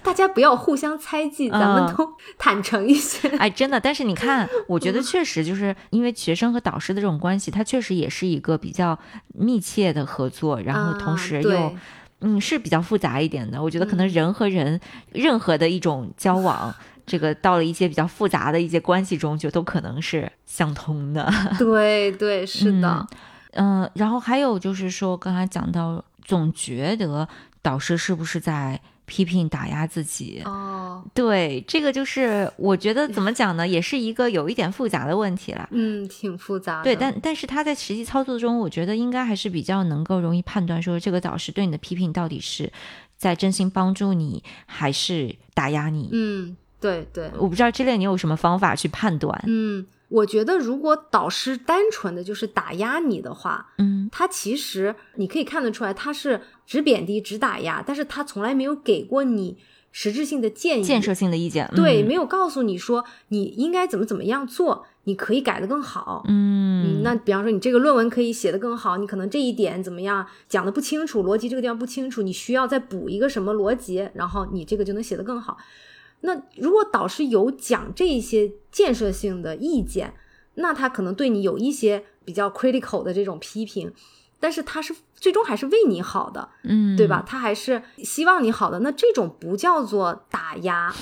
[0.02, 3.28] 大家不要互相猜忌，咱们嗯都 坦诚一些。
[3.38, 8.98] 哎，真的，但是你看， 我觉得确实就是因为学生和导师的这种关系，它确实也是一个比较
[9.36, 11.76] 密切的合作，然后同啊时又、对
[12.22, 13.62] 嗯是比较复杂一点的。
[13.62, 14.80] 我觉得可嗯能人和人、
[15.12, 16.74] 任何的一种交往，
[17.06, 21.32] 这个到了一些比较复杂的一些关系中，就都可能是相通的。
[21.60, 23.08] 对对，是的，嗯、
[23.94, 27.28] 然后还有就是说，刚才讲到，总觉得
[27.62, 30.42] 导师是不是在批评打压自己？
[30.46, 35.68] 哦，对，这个就是我觉得怎么讲呢，也是一个有一点复杂的问题了。
[35.72, 36.84] 嗯，挺复杂的。
[36.84, 42.72] 对，但但是他在实际操作中，我觉得应该还是比较能够容易判断说，这个导师对你的批评到底是
[43.16, 46.10] 在真心帮助你，还是打压你。
[46.12, 49.44] 嗯，对对，我不知道这类你有什么方法去判断？
[49.46, 59.58] 嗯，我觉得如果导师单纯的就是打压你的话，嗯他其实你可以看得出来，他是只贬低、只打压，但是他从来没有给过你
[59.92, 66.24] 实质性的建议、建设性的意见，对，嗯没有告诉你说你应该怎么怎么样做，你可以改得更好。
[66.28, 75.58] 嗯嗯，那比方说你这个论文可以写得更好，你可能这一点怎么样讲的不清楚，逻辑这个地方不清楚，你需要再补一个什么逻辑，然后你这个就能写得更好。
[76.26, 80.14] 那如果导师有讲这一些建设性的意见，
[80.56, 83.94] 那他可能对你有一些比较 critical 的这种批评，
[84.40, 87.24] 但是他是最终还是为你好的，嗯，对吧？
[87.26, 90.94] 他还是希望你好的，那这种不叫做打压，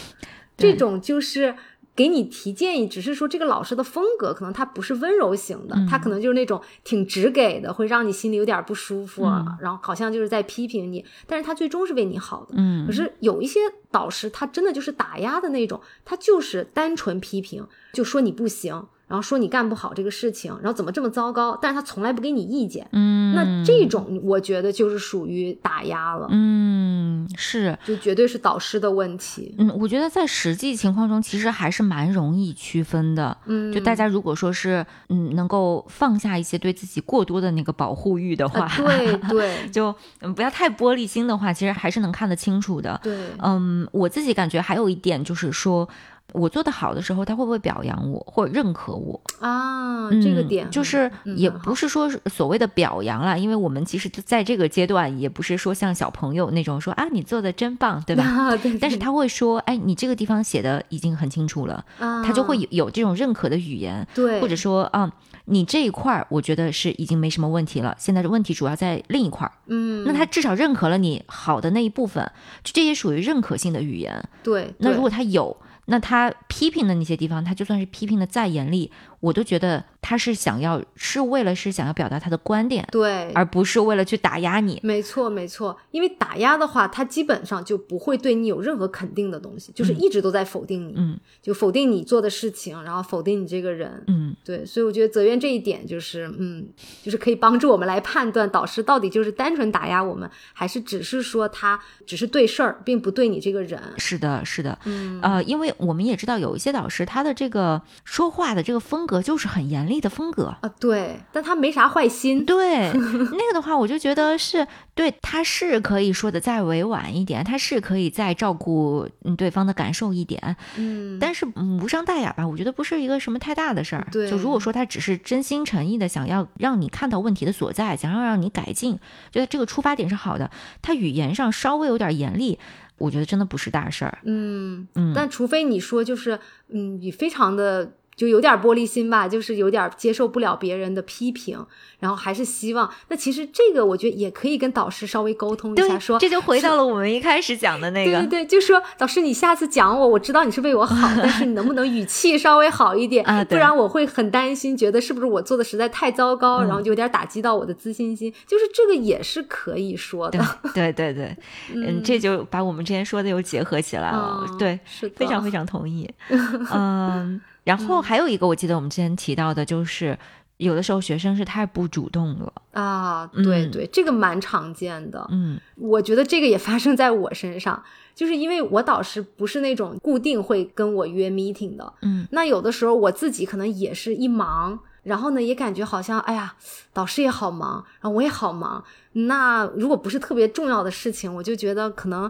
[0.57, 1.55] 这种就是
[1.95, 9.57] 给你提建议，只是说这个老师的风格可能他不是温柔型的，嗯他可能就是那种挺直给的，会让你心里有点不舒服，啊嗯。
[9.61, 12.55] 然后好像就是在批评你，但是他最终是为你好的。
[12.57, 13.59] 嗯，可是有一些
[13.91, 22.87] 导师，他真的就是打压的那种，他就是单纯批评，就说你不行，然后说你干不好这个事情，然后怎么这么糟糕，但是他从来不给你意见。
[22.91, 27.77] 嗯，那这种我觉得就是属于打压了，嗯是。
[27.85, 29.53] 就绝对是导师的问题。
[29.57, 33.35] 嗯，我觉得在实际情况中，其实还是蛮容易区分的。
[33.45, 42.99] 嗯，就大家如果说是嗯能够放下一些对自己过多的那个保护欲的话，啊，对对 就嗯不要太玻璃心的话，其实还是能看得清楚的。
[43.03, 45.87] 对，嗯，我自己感觉还有一点就是说，
[46.33, 49.19] 我做得好的时候，他会不会表扬我或者认可我？
[49.39, 58.23] 啊，这个嗯点就是也不是说所谓的表扬啦，因为我们其实在这个阶段也不是说像小朋友那种说啊你做的真棒，对吧？
[58.23, 65.11] 啊，对，但是他会说，哎，你这个地方写的已经很清楚了，他他就会有有这种认可的语言，啊对，或者说啊，
[65.45, 69.51] 你这一块儿我觉得是已经没什么问题了，现在的问题主要在另一块儿。
[69.67, 72.23] 嗯，那他至少认可了你好的那一部分，
[72.63, 74.23] 就这也属于认可性的语言。
[74.41, 75.55] 对，对那如果他有，
[75.85, 78.91] 那他批评的那些地方，他就算是批评的再严厉，
[79.23, 84.77] 我都觉得他是想要是为了是想要表达他的观点，对，而不是为了去打压你。
[84.83, 94.03] 没错，没错，因为打压的话，他基本上就不会对你有任何肯定的东西，就是一直都在否定你，嗯就否定你做的事情，然后否定你这个人。
[94.07, 96.67] 嗯对，所以我觉得泽渊这一点就是，嗯，
[97.01, 103.81] 就是可以帮助我们来判断导师到底就是单纯打压我们，还是只是说他只是对事儿，并不对你这个人。
[103.97, 110.45] 是的，是的，嗯呃，因为我们也知道有一些导师他的这个说话的这个风格就是很严厉的风格。
[110.61, 112.43] 啊，对，但他没啥坏心。
[112.45, 124.07] 对那个的话，我就觉得是对，他是可以说的再委婉一点，他是可以再照顾嗯对方的感受一点，嗯，但是嗯无伤大雅吧，我觉得不是一个什么太大的事儿。
[124.11, 128.97] 对就如果说他只是真心诚意的想要让你看到问题的所在，想要让你改进，
[129.31, 130.49] 觉得这个出发点是好的，
[130.81, 132.57] 他语言上稍微有点严厉，
[132.97, 134.19] 我觉得真的不是大事儿。
[134.23, 136.39] 嗯，嗯但除非你说就是，
[136.69, 141.65] 嗯，你非常的就有点玻璃心吧，就是有点接受不了别人的批评，
[141.99, 142.89] 然后还是希望。
[143.07, 148.19] 那其实这个我觉得也可以跟导师稍微沟通一下，说这就回到了我们一开始讲的那个。
[148.19, 158.33] 对对对，就说导师，你下次讲我，我知道你是为我好，但是你能不能语气稍微好一点啊不然我会很担心，觉得是不是我做的实在太糟糕，嗯然后就有点打击到我的自信心。
[158.45, 160.39] 就是这个也是可以说的
[160.73, 161.37] 对，对对对，
[161.73, 164.45] 嗯，这就把我们之前说的又结合起来了。
[164.47, 166.09] 嗯对，是，非常非常同意。
[166.73, 170.17] 嗯，然后还有一个，我记得我们之前提到的，就是
[170.57, 172.53] 有的时候学生是太不主动了。
[172.71, 173.71] 啊，对嗯。
[173.71, 175.25] 对，这个蛮常见的。
[175.31, 175.59] 嗯。
[175.77, 177.81] 我觉得这个也发生在我身上，
[178.13, 182.27] 就是因为我导师不是那种固定会跟我约 meeting 的，嗯。
[182.31, 186.55] 那有的时候我自己可能也是一忙，然后呢也感觉好像哎呀，
[186.93, 188.83] 导师也好忙，然后我也好忙。
[189.13, 192.29] 那如果不是特别重要的事情，我就觉得可能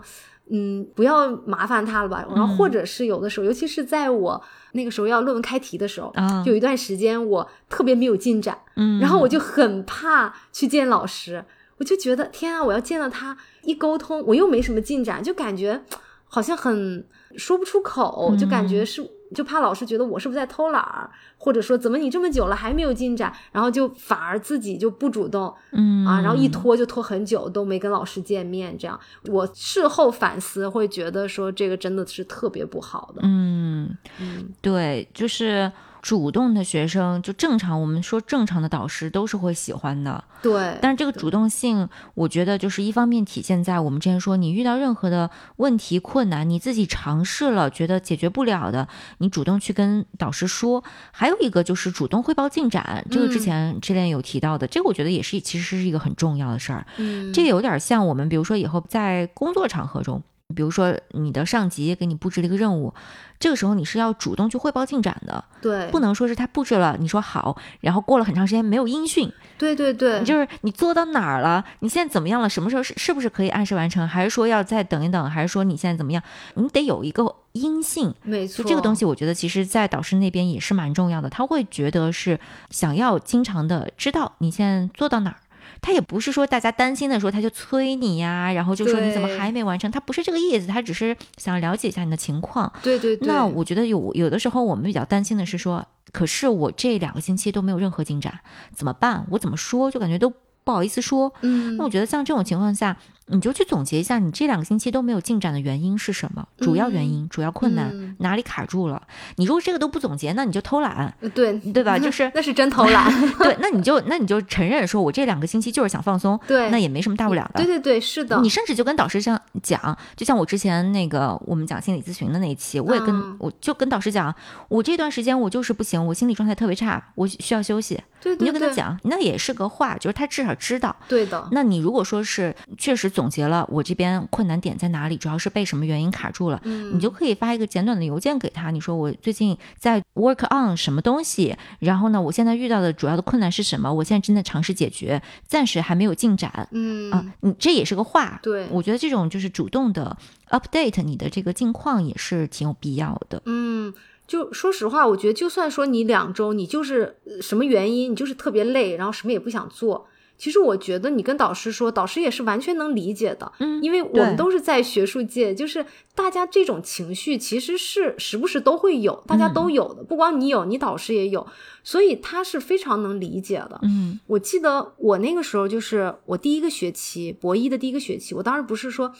[0.49, 2.25] 嗯不要麻烦他了吧。
[2.35, 4.41] 然后或者是有的时候，尤其是在我
[4.73, 6.13] 那个时候要论文开题的时候，
[6.43, 11.43] 就有一段时间我特别没有进展，嗯，然后我就很怕去见老师，
[11.77, 15.83] 我就觉得天啊，我要见到他一沟通，我又没什么进展，就感觉
[16.25, 17.07] 好像很
[17.37, 19.01] 说不出口，就感觉是
[19.33, 28.99] 就怕老师觉得我是不是在偷懒儿，或者说怎么你这么久了还没有进展，然后就反而自己就不主动嗯啊，然后一拖就拖很久都没跟老师见面，这样。
[29.25, 33.97] 我事后反思会觉得说这个真的是特别不好的，嗯。
[34.19, 35.71] 嗯对，就是
[36.03, 48.89] 主动的学生，就正常我们说正常的导师都是会喜欢的，对，但是这个主动性，我觉得就是一方面体现在我们之前说，你遇到任何的问题困难，你自己尝试了，觉得解决不了的，
[49.19, 50.83] 你主动去跟导师说；
[51.13, 56.85] 还有一个就是主动汇报进展，这个之嗯前之前有提到的，这个我觉得也是其实是一个很重要的事儿。
[56.97, 60.21] 嗯这个有点像我们，比如说以后在工作场合中。
[60.53, 62.93] 比如说，你的上级给你布置了一个任务，
[63.39, 71.63] 这个时候你是要主动去汇报进展的，对，不能说是他布置了，你说好，然后过了很长时间没有音讯，对对对，你就是你做到哪儿了？
[71.79, 72.49] 你现在怎么样了？
[72.49, 74.07] 什么时候是是不是可以按时完成？
[74.07, 75.29] 还是说要再等一等？
[75.29, 76.23] 还是说你现在怎么样？
[76.55, 78.13] 你得有一个音信。
[78.23, 81.29] 没错，就这个东西，我觉得其实，在导师那边也是蛮重要的。
[81.29, 82.39] 他会觉得是
[82.69, 85.37] 想要经常的知道你现在做到哪儿。
[85.83, 89.91] 他也不是说大家担心的时候他就催你呀，然后就说你怎么还没完成？
[89.91, 92.71] 他不是这个意思，他只是想了解一下你的情况。
[92.81, 98.39] 对对对，那我觉得有有的时候我们比较担心的是说，可是我这两个星期都没有任何进展，
[98.73, 99.27] 怎么办？
[99.31, 100.31] 我怎么说就感觉都
[100.63, 101.33] 不好意思说。
[101.41, 106.45] 嗯那我觉得像这种情况下，你就去总结一下，你这两个星期都没有进展的原因是什么？
[106.57, 109.01] 主要原因、主要困难、嗯哪里卡住了？
[109.37, 111.97] 你如果这个都不总结，那你就偷懒，对对吧？
[111.97, 117.63] 就 是那是真偷懒， 对，那你就那你就承认说我这两个星期就是想放松，对那也没什么大不了的。
[117.63, 124.33] 对对对，是的，你甚至就跟导师这样讲，就像我之前那个我们讲心理咨询的那一期，我也跟、嗯我就跟导师讲，
[124.69, 127.99] 我这段时间我就是不行，我心理状态特别差，我需要休息。
[128.21, 130.95] 对对对，你就跟他讲，那也是个话，就是他至少知道。
[131.09, 146.67] 对的，那你如果说是确实总结了我这边困难点在哪里，主要是被什么原因卡住了，嗯你就可以发一个简短的邮件给他，你说我最近在 work on 什么东西，然后呢，我现在遇到的主要的困难是什么，我现在正在尝试解决，暂时还没有进展。
[146.71, 150.17] 嗯啊，你这也是个话，对我觉得这种就是主动的
[150.49, 153.41] update 你的这个近况也是挺有必要的。
[153.45, 153.93] 嗯。
[154.25, 160.07] 就说实话，我觉得就算说你两周，你就是呃什么原因，你就是特别累，然后什么也不想做。
[160.37, 171.47] 其实我觉得你跟导师说，导师也是完全能理解的，嗯因为我们都是在学术界，就是大家这种情绪其实是时不时都会有，大家嗯都有的，不光你有，你导师也有，
[171.83, 173.79] 所以他是非常能理解的。
[173.83, 179.13] 嗯我记得我那个时候就是我第一个学期博一的第一个学期，我当时不是说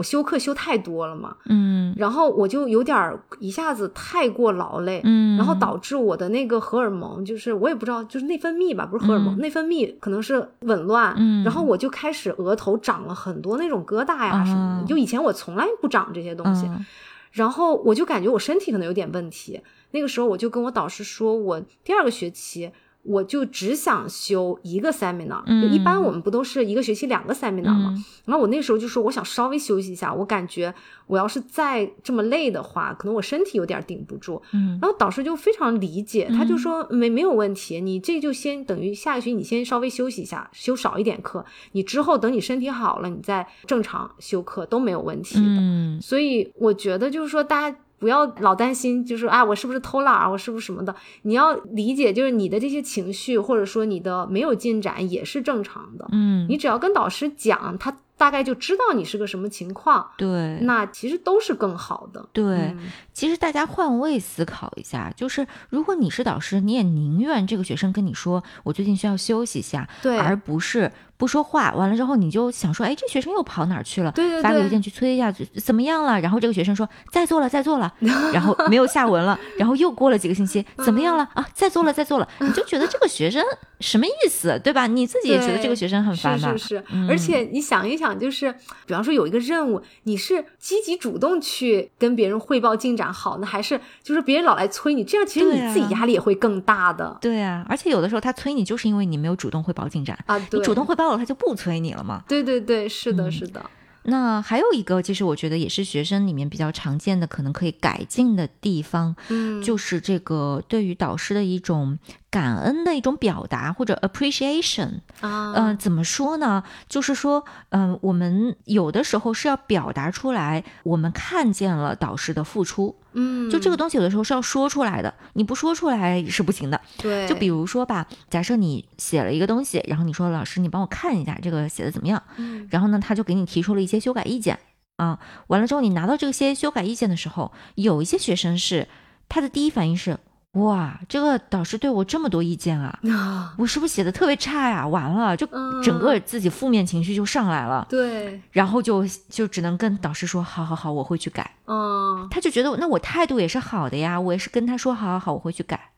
[0.00, 1.94] 我休课休太多了嘛，嗯。
[1.98, 9.38] 然后我就有点一下子太过劳累，嗯，然后导致我的那个荷尔蒙就是我也不知道，就是内分泌吧，不是荷尔蒙，嗯。
[9.40, 11.44] 内分泌可能是紊乱，嗯。
[11.44, 16.86] 然后我就开始额头长了很多那种疙瘩呀什么的，哦就以前我从来不长这些东西，嗯。
[17.32, 19.60] 然后我就感觉我身体可能有点问题。
[19.90, 22.72] 那个时候我就跟我导师说，我第二个学期
[23.02, 27.94] 我就只想修一个 seminar，、嗯就一般我们不都是一个学期两个 seminar 吗？
[27.96, 30.72] 嗯然后我那时候就说，我想稍微休息一下，我感觉
[31.06, 34.40] 我要是再这么累的话，可能我身体有点顶不住。
[34.52, 45.42] 嗯然后导师就非常理解，他就说没没有问题，你这就先等于下个学期你先稍微休息一下，修少一点课，你之后等你身体好了，你再正常修课都没有问题的。
[45.46, 50.92] 嗯所以我觉得就是说，大家不要老担心，就是啊，我是不是偷懒儿，我是不是什么的？
[51.22, 56.08] 你要理解，就是你的这些情绪，或者说你的没有进展也是正常的。
[56.10, 62.28] 嗯，你只要跟导师讲，他大概就知道你是个什么情况，对那其实都是更好的。
[62.34, 62.44] 对。
[62.44, 62.78] 嗯
[63.12, 74.10] 其实大家换位思考一下，就是如果你是导师，你也宁愿这个学生跟你说我最近需要休息一下，对，而不是不说话，完了之后你就想说，哎，这学生又跑哪儿去了？
[74.12, 75.30] 对对对，发个邮件去催一下，
[75.62, 76.18] 怎么样了？
[76.22, 77.92] 然后这个学生说在做了，在做了，
[78.32, 79.38] 然后没有下文了。
[79.58, 81.46] 然后又过了几个星期，怎么样了啊？
[81.52, 82.26] 在做了，在做了。
[82.40, 83.44] 你就觉得这个学生
[83.80, 84.86] 什么意思，对吧？
[84.86, 86.52] 你自己也觉得这个学生很烦嘛？
[86.56, 86.84] 是是是。
[87.06, 88.52] 而且你想一想，就是
[88.86, 95.04] 比方说有一个任务，你是积极主动去跟别人汇报进展好呢，还是就是别人老来催你？
[95.04, 97.16] 这样其实你自己压力也会更大的。
[97.20, 100.36] 对啊，而且有的时候他催你，就是因为你没有主动汇报进展啊。
[100.38, 102.24] 你主动汇报了，他就不催你了嘛。
[102.26, 103.64] 对对对，是的，是的。
[104.04, 111.98] 那还有一个，其实我觉得也是学生里面比较常见的，可能可以改进的地方，嗯，就是这个对于导师的一种。
[112.30, 116.62] 感恩的一种表达或者 appreciation 啊，嗯，怎么说呢？
[116.88, 126.80] 就是说，嗯，我们有的时候是要表达出来，我们看见了导师的付出，嗯，就这个东西有的时候是要说出来的，你不说出来是不行的。
[126.98, 132.22] 对，就比如说吧，假设你写了一个东西，然后你说老师，你帮我看一下这个写的怎么样？
[132.36, 134.56] 嗯，然后呢，他就给你提出了一些修改意见
[134.98, 135.18] 啊，
[135.48, 138.86] 完了之后你拿到这些修改意见的时候，有一些学生是
[139.28, 140.16] 他的第一反应是。
[140.54, 143.54] 哇，这个导师对我这么多意见啊！
[143.56, 144.84] 我是不是写的特别差呀？
[144.84, 145.46] 完了，就
[145.80, 147.86] 整个自己负面情绪就上来了。
[147.88, 155.90] 对，然后就就只能跟导师说：“好好好，我会去改。”嗯，他就觉得那我态度也是好的呀，我也是跟他说：“好好好，我会去改。”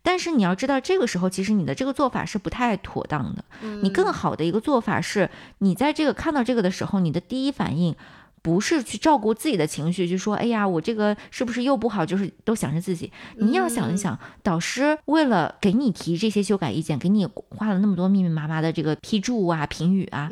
[0.00, 3.44] 但是你要知道，这个时候其实你的这个做法是不太妥当的。
[3.82, 5.28] 你更好的一个做法是，
[5.58, 7.96] 你在这个看到这个的时候，你的第一反应。
[8.42, 12.04] 不是去照顾自己的情绪，就说哎呀，我这个是不是又不好？
[12.04, 13.12] 就是都想着自己。
[13.36, 20.28] 你要想一想，导师为了给你提这些修改意见，给你花了那么多密密麻麻的这个批注啊、评语啊，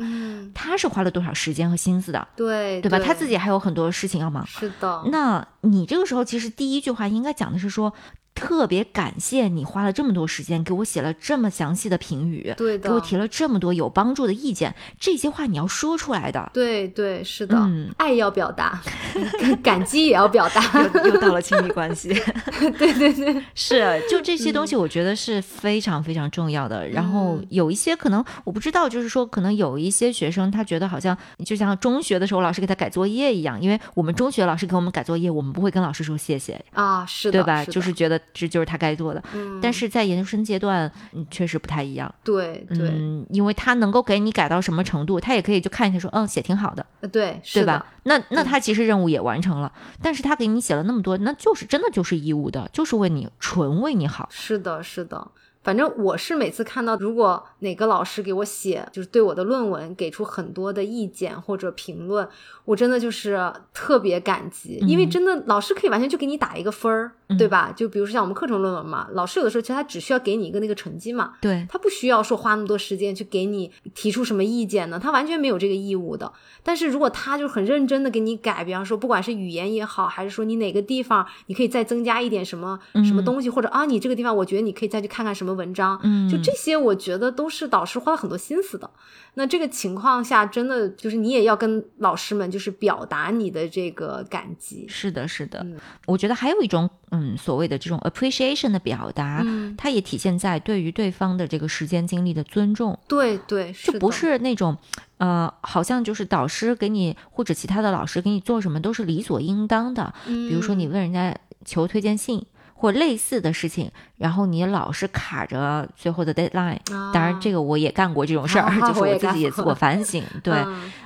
[0.53, 2.27] 他是花了多少时间和心思的？
[2.35, 2.99] 对，对吧？
[2.99, 4.45] 他自己还有很多事情要忙。
[4.45, 5.03] 是的。
[5.11, 7.93] 那你这个时候其实第一句话应该讲的是说。
[8.37, 16.51] 特别感谢你花了这么多时间给我写了这么详细的评语，对的，给我提了这么多有帮助的意见，这些话你要说出来的。
[16.53, 17.57] 对对，是的，
[17.97, 18.79] 爱要表达，
[19.63, 22.09] 感激也要表达， 又又到了亲密关系。
[22.77, 26.87] 对对对，是，就这些东西，我觉得是非常非常重要的。
[26.89, 37.65] 然后有一些可能我不知道，就是说可能有一些学生他觉得好像就像中学的时候老师给他改作业一样，因为我们中学老师给我们改作业，我们不会跟老师说谢谢啊，是的，对吧？
[37.65, 38.21] 就是觉得。
[38.33, 39.23] 这就是他该做的，
[39.61, 42.13] 但是在研究生阶段，嗯，确实不太一样。
[42.23, 47.85] 对对，嗯，因为他能够给你改到什么程度，他也可以就看一下说，嗯，写挺好的，对，对吧？
[48.03, 49.71] 那那他其实任务也完成了，
[50.01, 54.27] 但是他给你写了那么多，那就是真的就是义务的，就是为你纯为你好。
[54.31, 55.27] 是的，是的。
[55.67, 62.25] 反正我是每次看到，如果哪个老师给我写，就是对我的论文给出很多的意见或者评论，
[62.63, 67.73] 我真的就是特别感激，因为真的老师可以完全就给你打一个分儿，对吧？
[67.75, 76.31] 就比如说像我们课程论文嘛，老师有的时候其实他只需要给你一个那个成绩嘛，对他不需要说花那么多时间去给你提出什么意见呢，他完全没有这个义务的。
[76.63, 85.56] 但是如果他就很认真的给你改，比方说不管是语言也好，还是说你哪个地方你可以再增加一点什么什么东西，或者啊你这个地方我觉得你可以再去看看什么。
[85.57, 88.89] 文章，嗯，就这些，我觉得都是导师花了很多心思的。
[89.33, 94.85] 那这个情况下，真的就是你也要跟老师们就是表达你的这个感激。
[94.87, 95.63] 是的，是的。
[96.07, 99.45] 我觉得还有一种，嗯，所谓的这种 appreciation 的表达，
[99.77, 102.97] 它也体现在对于对方的这个时间精力的尊重。
[103.07, 104.75] 对对，就不是那种，
[105.17, 110.13] 呃，好像就是导师给你或者其他的老师给你做什么都是理所应当的。
[110.25, 112.43] 比如说你问人家求推荐信。
[112.79, 116.79] 或类似的事情，然后你老是卡着最后的 deadline。
[117.13, 120.23] 当然，这个我也干过这种事儿， 就是我自己也自我 反省。
[120.43, 120.53] 对，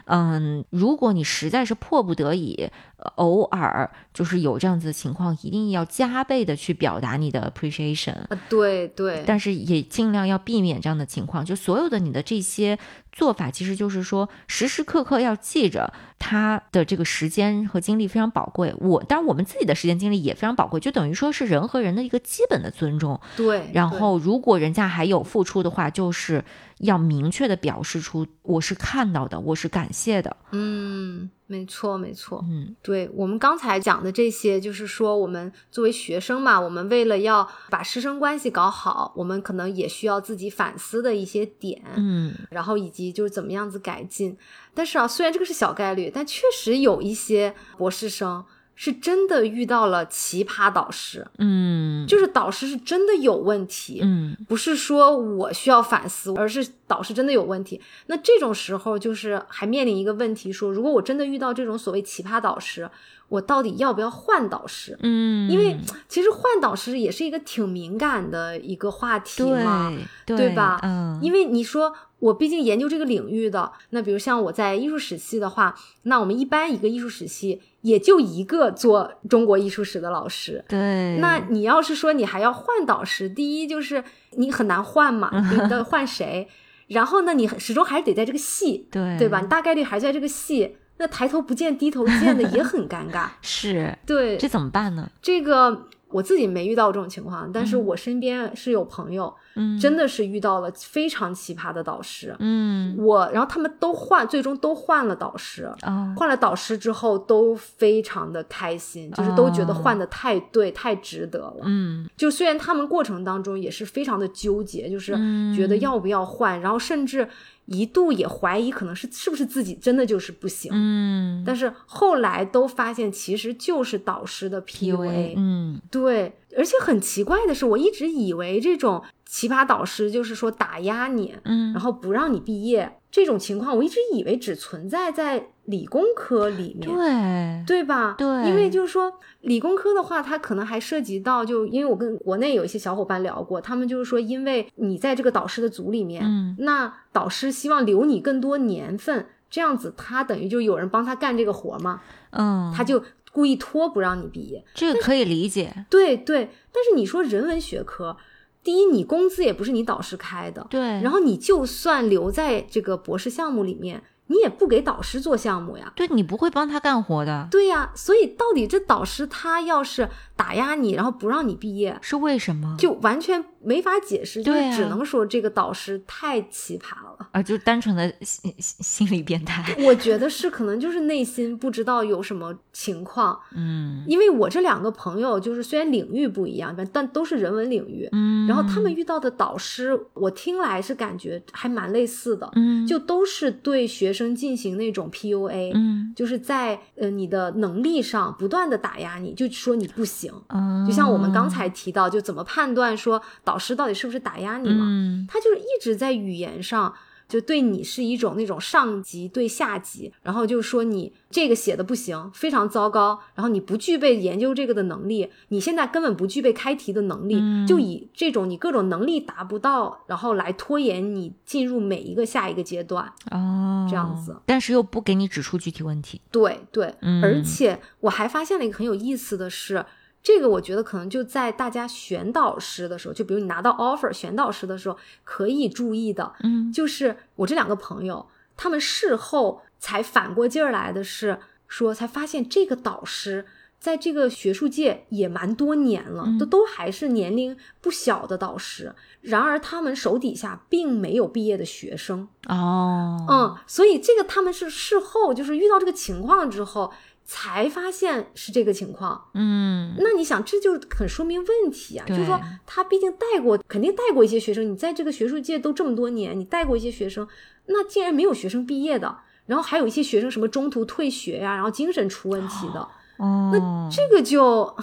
[0.06, 2.70] 嗯，如果你实在是迫不得已，
[3.16, 8.16] 偶尔就是有这样子的情况，一定要加倍的去表达你的 appreciation。
[8.48, 11.44] 对对，但是也尽量要避免这样的情况。
[11.44, 12.78] 就所有的你的这些。
[13.14, 18.74] 做法其实就是说，时时刻刻要记着他的这个时间和精力非常宝贵。
[18.80, 23.01] 我当然我们自己的时间精力也非常宝贵，就等于说是人和人的一个基本的尊重。
[23.36, 23.70] 对。
[23.74, 26.44] 然后，如果人家还有付出的话，就是
[26.80, 30.36] 要明确的表示出我是看到的，我是感谢的。
[30.52, 31.30] 嗯。
[31.48, 44.38] 没错，没错，嗯，对我们刚才讲的这些，就是说我们作为学生嘛，我们为了要把师生关系搞好，我们可能也需要自己反思的一些点，嗯，然后以及就是怎么样子改进。
[44.74, 48.46] 但是啊，虽然这个是小概率，但确实有一些博士生。
[48.76, 57.80] 是真的遇到了奇葩导师，嗯，就是导师是真的有问题，嗯，不是说我需要反思，而是导师真的有问题。
[58.08, 62.90] 那这种时候就是还面临一个问题，说如果我真的遇到这种所谓奇葩导师，
[63.30, 64.98] 我到底要不要换导师？
[65.04, 65.78] 嗯，因为
[66.10, 69.94] 其实换导师也是一个挺敏感的一个话题嘛，
[70.26, 70.80] 对吧？
[70.82, 71.94] 嗯，因为你说。
[72.22, 80.64] 我毕竟研究这个领域的，那比如像我在艺术史系的话，那我们一般一个艺术史系也就一个做中国艺术史的老师。
[80.70, 84.04] 对，那你要是说你还要换导师，第一就是
[84.38, 86.48] 你很难换嘛，你 的换谁？
[86.88, 89.40] 然后呢，你始终还是得在这个系，对对吧？
[89.42, 93.30] 你大概率还在这个系，那抬头不见低头见的也很尴尬。
[93.42, 95.10] 是，对，这怎么办呢？
[95.22, 102.36] 这个我自己没遇到这种情况，但是我身边是有朋友，嗯，真的是遇到了非常奇葩的导师。
[102.40, 105.66] 嗯，我然后他们都换，最终都换了导师。
[105.84, 111.62] 哦，换了导师之后都非常的开心，就是都觉得换的太对、太值得了。
[111.64, 115.14] 嗯，就虽然他们过程当中也是非常的纠结，就是
[115.56, 117.28] 觉得要不要换，然后甚至
[117.72, 120.72] 一度也怀疑可能是是不是自己真的就是不行。
[120.74, 125.34] 嗯，但是后来都发现其实就是导师的 PUA。
[125.38, 137.64] 嗯，对，而且很奇怪的是，我一直以为这种奇葩导师就是说打压你，嗯，然后不让你毕业这种情况，我一直以为只存在在理工科里面。
[137.66, 138.14] 对，对吧？
[138.18, 139.12] 对因为就是说，
[139.42, 152.02] 理工科的话，它可能还涉及到，就因为我跟国内有一些小伙伴聊过，他们就是说，因为你在这个导师的组里面，嗯那导师希望留你更多年份，这样子他等于就有人帮他干这个活嘛，
[152.32, 154.64] 嗯，他就故意拖不让你毕业。
[154.74, 158.18] 这个可以理解，对对，但是你说人文学科，
[158.64, 165.92] 第一，你工资也不是你导师开的，对，然后你就算留在这个博士项目里面，你也不给导师做项目呀。
[165.94, 170.10] 对你不会帮他干活的，对呀，所以到底这导师他要是
[170.42, 172.76] 打压你，然后不让你毕业，是为什么？
[172.80, 174.72] 就完全没法解释，就对啊。
[174.72, 177.30] 是只能说这个导师太奇葩了。
[177.32, 184.04] 啊，就单纯的心心心理变态，我觉得是可能就是内心不知道有什么情况，嗯。
[184.08, 192.88] 因为我这两个朋友就是虽然领域不一样，但但都是人文领域，嗯，然后他们遇到的导师，我听来是感觉还蛮类似的，嗯。
[192.88, 196.12] 就都是对学生进行那种 PUA，、嗯。
[196.16, 200.31] 就是在呃你的能力上不断的打压你，就说你不行。
[200.50, 204.86] 嗯，就像我们刚才提到，就怎么判断说导师到底是不是打压你嘛？
[204.88, 206.94] 嗯他就是一直在语言上
[207.28, 223.06] 就对你是一种那种上级对下级，然后就说你这个写的不行，非常糟糕，然后你不具备研究这个的能力，你现在根本不具备开题的能力，嗯就以这种你各种能力达不到，然后来拖延你进入每一个下一个阶段。
[223.30, 229.86] 哦，这样子，但是又不给你指出具体问题，对对，嗯而且我还发现了一个很有意思的是，
[230.24, 243.46] 这个我觉得可能就在大家选导师的时候，就比如你拿到 offer 选导师的时候，可以注意的，嗯就是我这两个朋友，他们事后才反过劲儿来的是说，才发现这个导师。
[243.82, 248.94] 在这个学术界也蛮多年了，嗯都都还是年龄不小的导师。
[249.22, 256.94] 然而，他们手底下并没有毕业的学生，哦，嗯，所以这个他们是事后就是遇到这个情况之后
[257.26, 259.30] 才发现是这个情况。
[259.34, 264.70] 嗯那你想，这就很说明问题啊，就是说他毕竟带过，肯定带过一些学生。
[264.70, 267.28] 你在这个学术界都这么多年，你带过一些学生，
[267.68, 274.76] 那竟然没有学生毕业的，然后还有一些学生什么中途退学呀、然后精神出问题的，哦，那这个就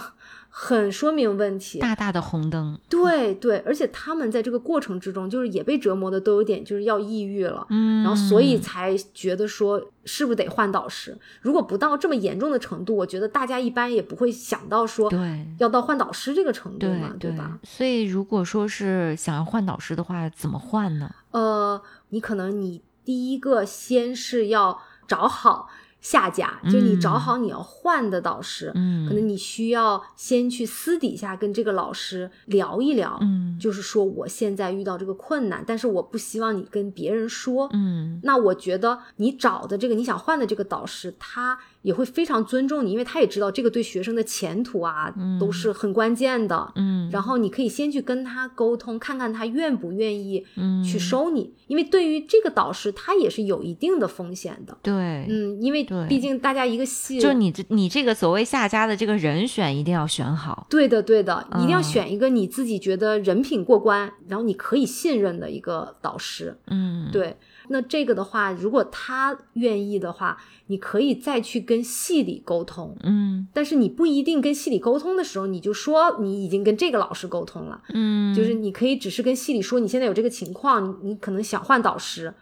[0.61, 1.79] 很说明问题。
[1.79, 7.65] 大大的红灯，对对，而且他们在这个过程之中，就是也被折磨的都有点就是要抑郁了。
[7.69, 11.17] 嗯，然后所以才觉得说是不是得换导师？
[11.41, 15.47] 如果不到这么严重的程度，我觉得大家一般也不会想到说对。
[15.59, 17.57] 要到换导师这个程度嘛，对吧？？
[17.63, 21.09] 所以如果说是想要换导师的话，怎么换呢？
[21.31, 25.69] 呃，你可能你第一个先是要找好
[26.01, 33.57] 下家，就是你找好你要换的导师，嗯，可能你需要先去私底下跟这个老师聊一聊，嗯。
[33.59, 38.19] 就是说我现在遇到这个困难，但是我不希望你跟别人说，嗯。
[38.23, 46.71] 那我觉得你找的这个你想换的这个导师，他也会非常尊重你，因为他也知道这个对学生的前途啊、都是很关键的。
[46.75, 54.77] 嗯，然后你可以先去跟他沟通，看看他愿不愿意嗯去收你，因为对于这个导师，他也是有一定的风险的。
[54.81, 60.67] 对，嗯，因为毕竟大家一个系，就你这你这个所谓下家的这个人选一定要选好。
[60.69, 66.57] 对的，对的，一定要嗯选一个你自己觉得人品过关，然后你可以信任的一个导师。
[66.67, 67.37] 嗯，对，
[67.69, 72.95] 那这个的话，如果他愿意的话，你可以再去跟系里沟通。
[73.01, 82.33] 嗯但是你不一定跟系里沟通的时候，你就说你已经跟这个老师沟通了，嗯，就是你可以只是跟系里说你现在有这个情况，你你可能想换导师。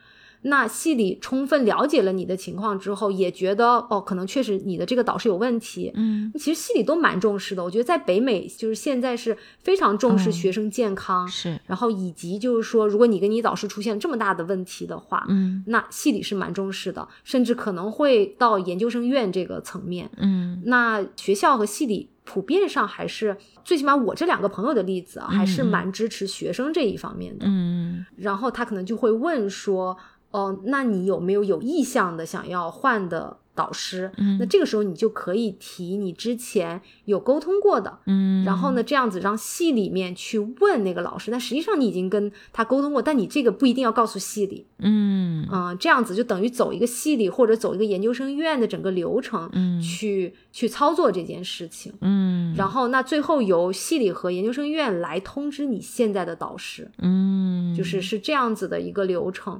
[0.44, 5.92] 那系里充分了解了你的情况之后，也觉得哦，可能确实你的这个导师有问题。
[5.96, 7.64] 嗯，其实系里都蛮重视的。
[7.64, 20.10] 我觉得在北美，就是现在是非常重视嗯学生健康，是，然后以及就是说，如果你跟你导师出现这么大的问题的话，嗯那系里是蛮重视的，甚至可能会到研究生院这个层面。
[20.18, 27.46] 嗯那学校和系里普遍上还是，最起码我这两个朋友的例子啊，还是蛮支持学生这一方面的。
[27.48, 29.98] 嗯然后他可能就会问说，
[30.38, 34.12] 哦、那你有没有有意向的想要换的导师？
[34.18, 37.98] 嗯那这个时候你就可以提你之前有沟通过的。
[38.06, 51.92] 嗯，然后呢，这样子让系里面去问那个老师，但实际上你已经跟他沟通过，但你这个不一定要告诉系里，嗯嗯、这样子就等于走一个系里或者走一个研究生院的整个流程，嗯去去操作这件事情。
[52.02, 59.60] 嗯，然后那最后由系里和研究生院来通知你现在的导师，嗯就是是这样子的一个流程。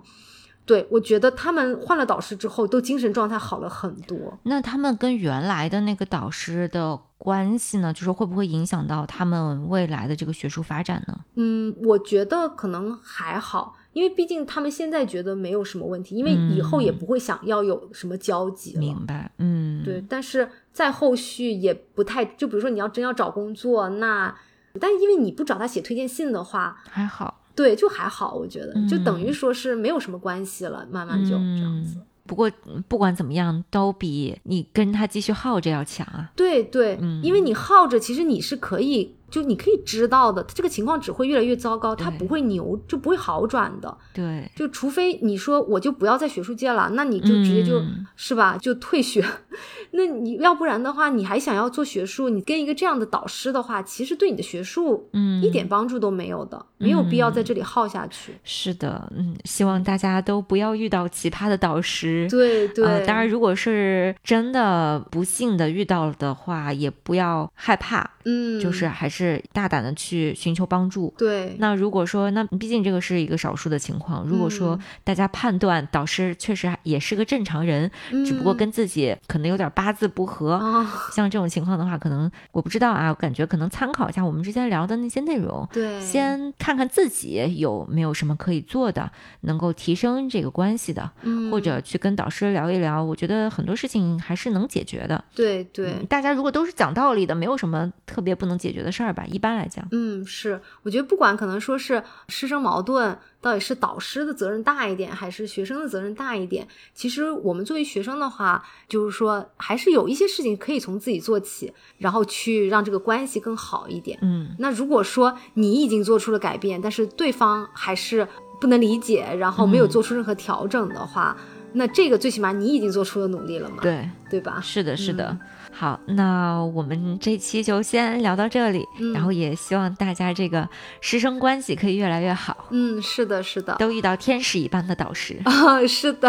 [0.68, 4.38] 对我觉得他们换了导师之后，都精神状态好了很多。
[4.44, 7.94] 那他们跟原来的那个导师的关系呢？
[7.94, 11.18] 就是会不会影响到他们未来的这个学术发展呢？
[11.36, 18.80] 嗯，我觉得可能还好，因为毕竟他们现在觉得没有什么问题，因为以后也不会想要有什么交集了。
[18.80, 24.36] 明白，嗯，对，但是在后续也不太，就比如说你要真要找工作，那
[24.80, 31.96] 但因为你不找他写推荐信的话，还好，对，就还好，我觉得就等于嗯说是没有什么关系了，慢慢就这样子。
[31.98, 36.30] 嗯不过嗯不管怎么样，都比你跟他继续耗着要强啊。
[36.36, 43.98] 对对，嗯因为你耗着，其实你是可以，就你可以知道的，这个情况只会越来越糟糕，它不会牛，就不会好转的。
[44.14, 49.24] 对，就除非你说我就不要在学术界了，那你就直接就、嗯是吧，就退学。
[49.92, 58.34] 那你要不然的话，你还想要做学术，你跟一个这样的导师的话，其实对你的学术嗯，一点帮助都没有的，没有必要在这里耗下去。
[58.44, 62.28] 是的，嗯，希望大家都不要遇到奇葩的导师。
[62.30, 69.17] 对对、呃，当然，如果是真的不幸的遇到的话，也不要害怕，嗯，就是还是
[69.52, 71.14] 大胆的去寻求帮助。
[71.18, 74.26] 对，那如果说，那毕竟这个是一个少数的情况。
[74.26, 77.90] 如果说嗯大家判断导师确实也是个正常人，
[78.26, 89.12] 只不过嗯跟自己可能有点八字不合，啊，像这种情况的话，可能我不知道啊，我感觉可能参考一下我们之前聊的那些内容，对，先看看自己有没有什么可以做的，
[89.42, 93.04] 能够提升这个关系的，嗯或者去跟导师聊一聊。
[93.04, 95.24] 我觉得很多事情还是能解决的。
[95.36, 95.92] 对对。
[95.92, 99.26] 嗯大家如果都是讲道理的，没有什么特别不能解决的事儿吧。
[99.26, 114.18] 一般来讲，嗯，是，我觉得不管可能说是师生矛盾，到底是导师的责任大一点，还是学生的责任大一点，其实我们作为学生的话，就是说还是有一些事情可以从自己做起，然后去让这个关系更好一点。
[114.22, 118.28] 嗯，那如果说你已经做出了改变，但是对方还是
[118.60, 121.38] 不能理解，然后没有嗯做出任何调整的话，
[121.74, 124.60] 那这个最起码你已经做出了努力了嘛，对，对吧？
[124.62, 125.26] 是的，是的。
[125.30, 125.40] 嗯
[125.80, 130.68] 好，那我们这期就先聊到这里，嗯然后也希望大家这个
[131.02, 133.76] 师生关系可以越来越好，嗯，是的，是的。
[133.78, 135.40] 都遇到天使一般的导师。
[135.46, 136.28] 哦， 是的。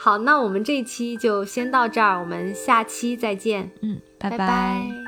[0.00, 5.01] 好，那我们这一期就先到这儿，我们下期再见，嗯，拜拜拜